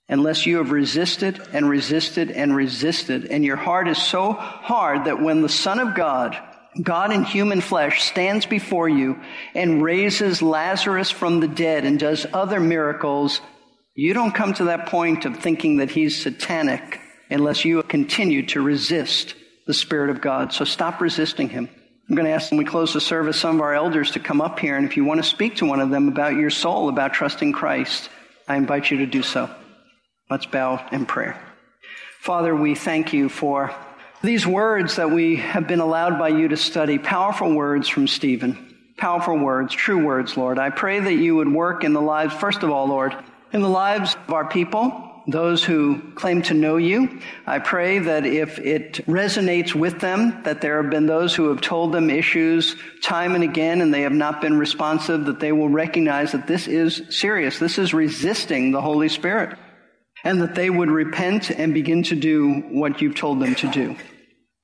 unless 0.08 0.46
you 0.46 0.58
have 0.58 0.72
resisted 0.72 1.40
and 1.54 1.70
resisted 1.70 2.32
and 2.32 2.56
resisted. 2.56 3.26
And 3.26 3.46
your 3.46 3.56
heart 3.58 3.88
is 3.88 4.02
so 4.02 4.34
hard 4.34 5.06
that 5.06 5.22
when 5.22 5.42
the 5.42 5.50
Son 5.50 5.80
of 5.80 5.96
God 5.96 6.38
God 6.82 7.12
in 7.12 7.23
human 7.23 7.62
flesh 7.62 8.03
stands 8.03 8.45
before 8.45 8.88
you 8.88 9.19
and 9.55 9.82
raises 9.82 10.41
Lazarus 10.41 11.10
from 11.10 11.39
the 11.39 11.47
dead 11.47 11.86
and 11.86 11.99
does 11.99 12.25
other 12.32 12.60
miracles, 12.60 13.41
you 13.95 14.13
don't 14.13 14.36
come 14.36 14.53
to 14.53 14.65
that 14.65 14.86
point 14.86 15.25
of 15.25 15.38
thinking 15.38 15.77
that 15.77 15.89
he's 15.89 16.21
satanic 16.21 16.99
unless 17.29 17.65
you 17.65 17.82
continue 17.84 18.45
to 18.47 18.62
resist 18.62 19.36
the 19.67 19.73
Spirit 19.73 20.10
of 20.10 20.21
God. 20.21 20.53
So 20.53 20.63
stop 20.63 21.01
resisting 21.01 21.49
him. 21.49 21.69
I'm 22.08 22.15
going 22.15 22.25
to 22.25 22.32
ask 22.32 22.49
when 22.49 22.58
we 22.58 22.65
close 22.65 22.93
the 22.93 23.01
service 23.01 23.39
some 23.39 23.55
of 23.55 23.62
our 23.62 23.73
elders 23.73 24.12
to 24.12 24.19
come 24.19 24.41
up 24.41 24.58
here, 24.58 24.75
and 24.77 24.86
if 24.86 24.97
you 24.97 25.05
want 25.05 25.19
to 25.19 25.29
speak 25.29 25.58
to 25.58 25.65
one 25.65 25.79
of 25.79 25.91
them 25.91 26.08
about 26.08 26.34
your 26.34 26.49
soul, 26.49 26.89
about 26.89 27.13
trusting 27.13 27.51
Christ, 27.51 28.10
I 28.47 28.55
invite 28.55 28.89
you 28.89 28.97
to 28.97 29.05
do 29.05 29.21
so. 29.21 29.47
Let's 30.29 30.47
bow 30.47 30.84
in 30.91 31.05
prayer. 31.05 31.39
Father, 32.19 32.55
we 32.55 32.73
thank 32.73 33.13
you 33.13 33.29
for 33.29 33.75
these 34.21 34.45
words 34.45 34.97
that 34.97 35.12
we 35.12 35.38
have 35.38 35.67
been 35.67 35.79
allowed 35.79 36.19
by 36.19 36.29
you 36.29 36.49
to 36.49 36.58
study, 36.58 36.97
powerful 36.97 37.53
words 37.53 37.88
from 37.88 38.08
Stephen, 38.08 38.75
powerful 38.97 39.38
words, 39.38 39.73
true 39.73 40.05
words, 40.05 40.36
Lord. 40.36 40.60
I 40.60 40.69
pray 40.69 40.99
that 40.99 41.13
you 41.13 41.36
would 41.38 41.51
work 41.51 41.84
in 41.84 41.93
the 41.93 42.01
lives, 42.01 42.34
first 42.34 42.63
of 42.63 42.69
all, 42.69 42.88
Lord, 42.88 43.15
in 43.53 43.62
the 43.62 43.69
lives 43.69 44.15
of 44.27 44.34
our 44.34 44.49
people, 44.49 45.05
those 45.25 45.63
who 45.63 46.01
claim 46.15 46.41
to 46.43 46.53
know 46.53 46.77
you. 46.77 47.21
I 47.45 47.60
pray 47.60 47.99
that 47.99 48.25
if 48.25 48.60
it 48.60 49.05
resonates 49.05 49.73
with 49.73 49.99
them, 49.99 50.43
that 50.43 50.60
there 50.60 50.82
have 50.82 50.91
been 50.91 51.05
those 51.05 51.34
who 51.34 51.49
have 51.49 51.62
told 51.62 51.93
them 51.93 52.10
issues 52.10 52.75
time 53.01 53.36
and 53.36 53.43
again 53.43 53.79
and 53.82 53.93
they 53.93 54.01
have 54.01 54.12
not 54.12 54.41
been 54.41 54.58
responsive, 54.58 55.25
that 55.25 55.39
they 55.39 55.51
will 55.51 55.69
recognize 55.69 56.34
that 56.34 56.47
this 56.47 56.67
is 56.67 57.03
serious. 57.10 57.58
This 57.58 57.77
is 57.77 57.93
resisting 57.93 58.71
the 58.71 58.82
Holy 58.82 59.08
Spirit 59.08 59.58
and 60.23 60.41
that 60.41 60.55
they 60.55 60.69
would 60.69 60.91
repent 60.91 61.49
and 61.49 61.73
begin 61.73 62.03
to 62.03 62.15
do 62.15 62.62
what 62.69 63.01
you've 63.01 63.15
told 63.15 63.39
them 63.39 63.55
to 63.55 63.67
do. 63.71 63.95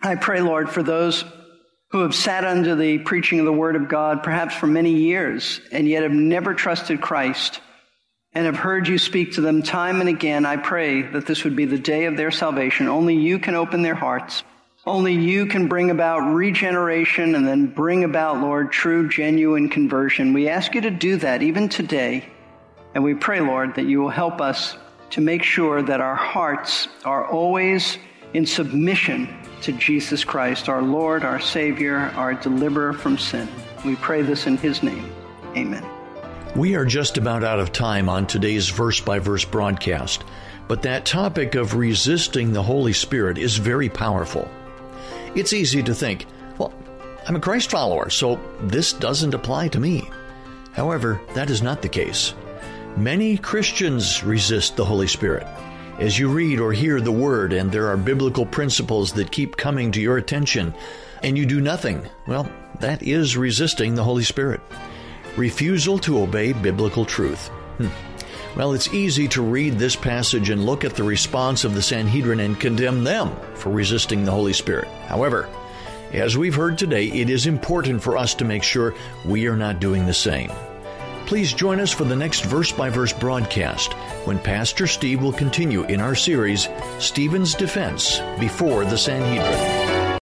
I 0.01 0.15
pray, 0.15 0.41
Lord, 0.41 0.69
for 0.69 0.83
those 0.83 1.23
who 1.89 2.01
have 2.01 2.15
sat 2.15 2.43
under 2.43 2.75
the 2.75 2.99
preaching 2.99 3.39
of 3.39 3.45
the 3.45 3.53
Word 3.53 3.75
of 3.75 3.87
God 3.87 4.23
perhaps 4.23 4.55
for 4.55 4.67
many 4.67 4.93
years 4.93 5.61
and 5.71 5.87
yet 5.87 6.03
have 6.03 6.11
never 6.11 6.53
trusted 6.53 6.99
Christ 7.01 7.61
and 8.33 8.45
have 8.45 8.57
heard 8.57 8.87
you 8.87 8.97
speak 8.97 9.33
to 9.33 9.41
them 9.41 9.63
time 9.63 10.01
and 10.01 10.09
again. 10.09 10.45
I 10.45 10.57
pray 10.57 11.03
that 11.03 11.25
this 11.25 11.45
would 11.45 11.55
be 11.55 11.65
the 11.65 11.79
day 11.79 12.05
of 12.05 12.17
their 12.17 12.31
salvation. 12.31 12.89
Only 12.89 13.15
you 13.15 13.39
can 13.39 13.55
open 13.55 13.81
their 13.81 13.95
hearts. 13.95 14.43
Only 14.85 15.13
you 15.13 15.47
can 15.47 15.67
bring 15.67 15.89
about 15.89 16.19
regeneration 16.19 17.33
and 17.33 17.47
then 17.47 17.67
bring 17.67 18.03
about, 18.03 18.41
Lord, 18.41 18.71
true, 18.71 19.09
genuine 19.09 19.69
conversion. 19.69 20.33
We 20.33 20.49
ask 20.49 20.75
you 20.75 20.81
to 20.81 20.91
do 20.91 21.17
that 21.17 21.41
even 21.41 21.69
today. 21.69 22.25
And 22.93 23.03
we 23.03 23.15
pray, 23.15 23.39
Lord, 23.39 23.75
that 23.75 23.85
you 23.85 24.01
will 24.01 24.09
help 24.09 24.41
us 24.41 24.77
to 25.11 25.21
make 25.21 25.43
sure 25.43 25.81
that 25.81 26.01
our 26.01 26.15
hearts 26.15 26.87
are 27.03 27.25
always 27.25 27.97
in 28.33 28.45
submission 28.45 29.33
to 29.61 29.71
Jesus 29.73 30.23
Christ, 30.23 30.67
our 30.67 30.81
Lord, 30.81 31.23
our 31.23 31.39
Savior, 31.39 31.97
our 32.15 32.33
deliverer 32.33 32.93
from 32.93 33.17
sin. 33.17 33.47
We 33.85 33.95
pray 33.95 34.21
this 34.21 34.45
in 34.47 34.57
His 34.57 34.83
name. 34.83 35.09
Amen. 35.55 35.85
We 36.55 36.75
are 36.75 36.85
just 36.85 37.17
about 37.17 37.43
out 37.43 37.59
of 37.59 37.71
time 37.71 38.07
on 38.07 38.27
today's 38.27 38.69
verse 38.69 38.99
by 38.99 39.19
verse 39.19 39.45
broadcast, 39.45 40.23
but 40.67 40.81
that 40.83 41.05
topic 41.05 41.55
of 41.55 41.75
resisting 41.75 42.53
the 42.53 42.63
Holy 42.63 42.93
Spirit 42.93 43.37
is 43.37 43.57
very 43.57 43.89
powerful. 43.89 44.49
It's 45.35 45.53
easy 45.53 45.83
to 45.83 45.93
think, 45.93 46.25
well, 46.57 46.73
I'm 47.27 47.35
a 47.35 47.41
Christ 47.41 47.71
follower, 47.71 48.09
so 48.09 48.39
this 48.61 48.93
doesn't 48.93 49.33
apply 49.33 49.67
to 49.69 49.79
me. 49.79 50.09
However, 50.71 51.19
that 51.33 51.49
is 51.49 51.61
not 51.61 51.81
the 51.81 51.89
case. 51.89 52.33
Many 52.97 53.37
Christians 53.37 54.23
resist 54.23 54.77
the 54.77 54.85
Holy 54.85 55.07
Spirit. 55.07 55.45
As 55.99 56.17
you 56.17 56.29
read 56.29 56.61
or 56.61 56.71
hear 56.71 57.01
the 57.01 57.11
Word 57.11 57.51
and 57.51 57.69
there 57.69 57.87
are 57.87 57.97
biblical 57.97 58.45
principles 58.45 59.11
that 59.13 59.31
keep 59.31 59.57
coming 59.57 59.91
to 59.91 60.01
your 60.01 60.17
attention, 60.17 60.73
and 61.21 61.37
you 61.37 61.45
do 61.45 61.59
nothing, 61.59 62.07
well, 62.25 62.49
that 62.79 63.03
is 63.03 63.35
resisting 63.35 63.95
the 63.95 64.03
Holy 64.03 64.23
Spirit. 64.23 64.61
Refusal 65.35 65.99
to 65.99 66.19
obey 66.19 66.53
biblical 66.53 67.03
truth. 67.03 67.49
Hmm. 67.77 67.89
Well, 68.57 68.71
it's 68.71 68.93
easy 68.93 69.27
to 69.29 69.41
read 69.41 69.73
this 69.73 69.97
passage 69.97 70.49
and 70.49 70.65
look 70.65 70.85
at 70.85 70.95
the 70.95 71.03
response 71.03 71.65
of 71.65 71.73
the 71.73 71.81
Sanhedrin 71.81 72.39
and 72.39 72.57
condemn 72.57 73.03
them 73.03 73.35
for 73.55 73.71
resisting 73.71 74.23
the 74.23 74.31
Holy 74.31 74.53
Spirit. 74.53 74.87
However, 75.07 75.49
As 76.13 76.37
we've 76.37 76.55
heard 76.55 76.77
today, 76.77 77.07
it 77.07 77.29
is 77.29 77.45
important 77.45 78.01
for 78.01 78.15
us 78.17 78.35
to 78.35 78.45
make 78.45 78.63
sure 78.63 78.93
we 79.25 79.47
are 79.47 79.57
not 79.57 79.81
doing 79.81 80.05
the 80.05 80.13
same. 80.13 80.49
Please 81.25 81.53
join 81.53 81.79
us 81.79 81.91
for 81.91 82.03
the 82.03 82.15
next 82.15 82.45
verse 82.45 82.71
by 82.71 82.89
verse 82.89 83.11
broadcast 83.11 83.93
when 84.25 84.37
Pastor 84.37 84.85
Steve 84.85 85.21
will 85.21 85.33
continue 85.33 85.83
in 85.85 85.99
our 85.99 86.15
series, 86.15 86.69
Stephen's 86.99 87.55
Defense 87.55 88.19
Before 88.39 88.85
the 88.85 88.97
Sanhedrin. 88.97 89.84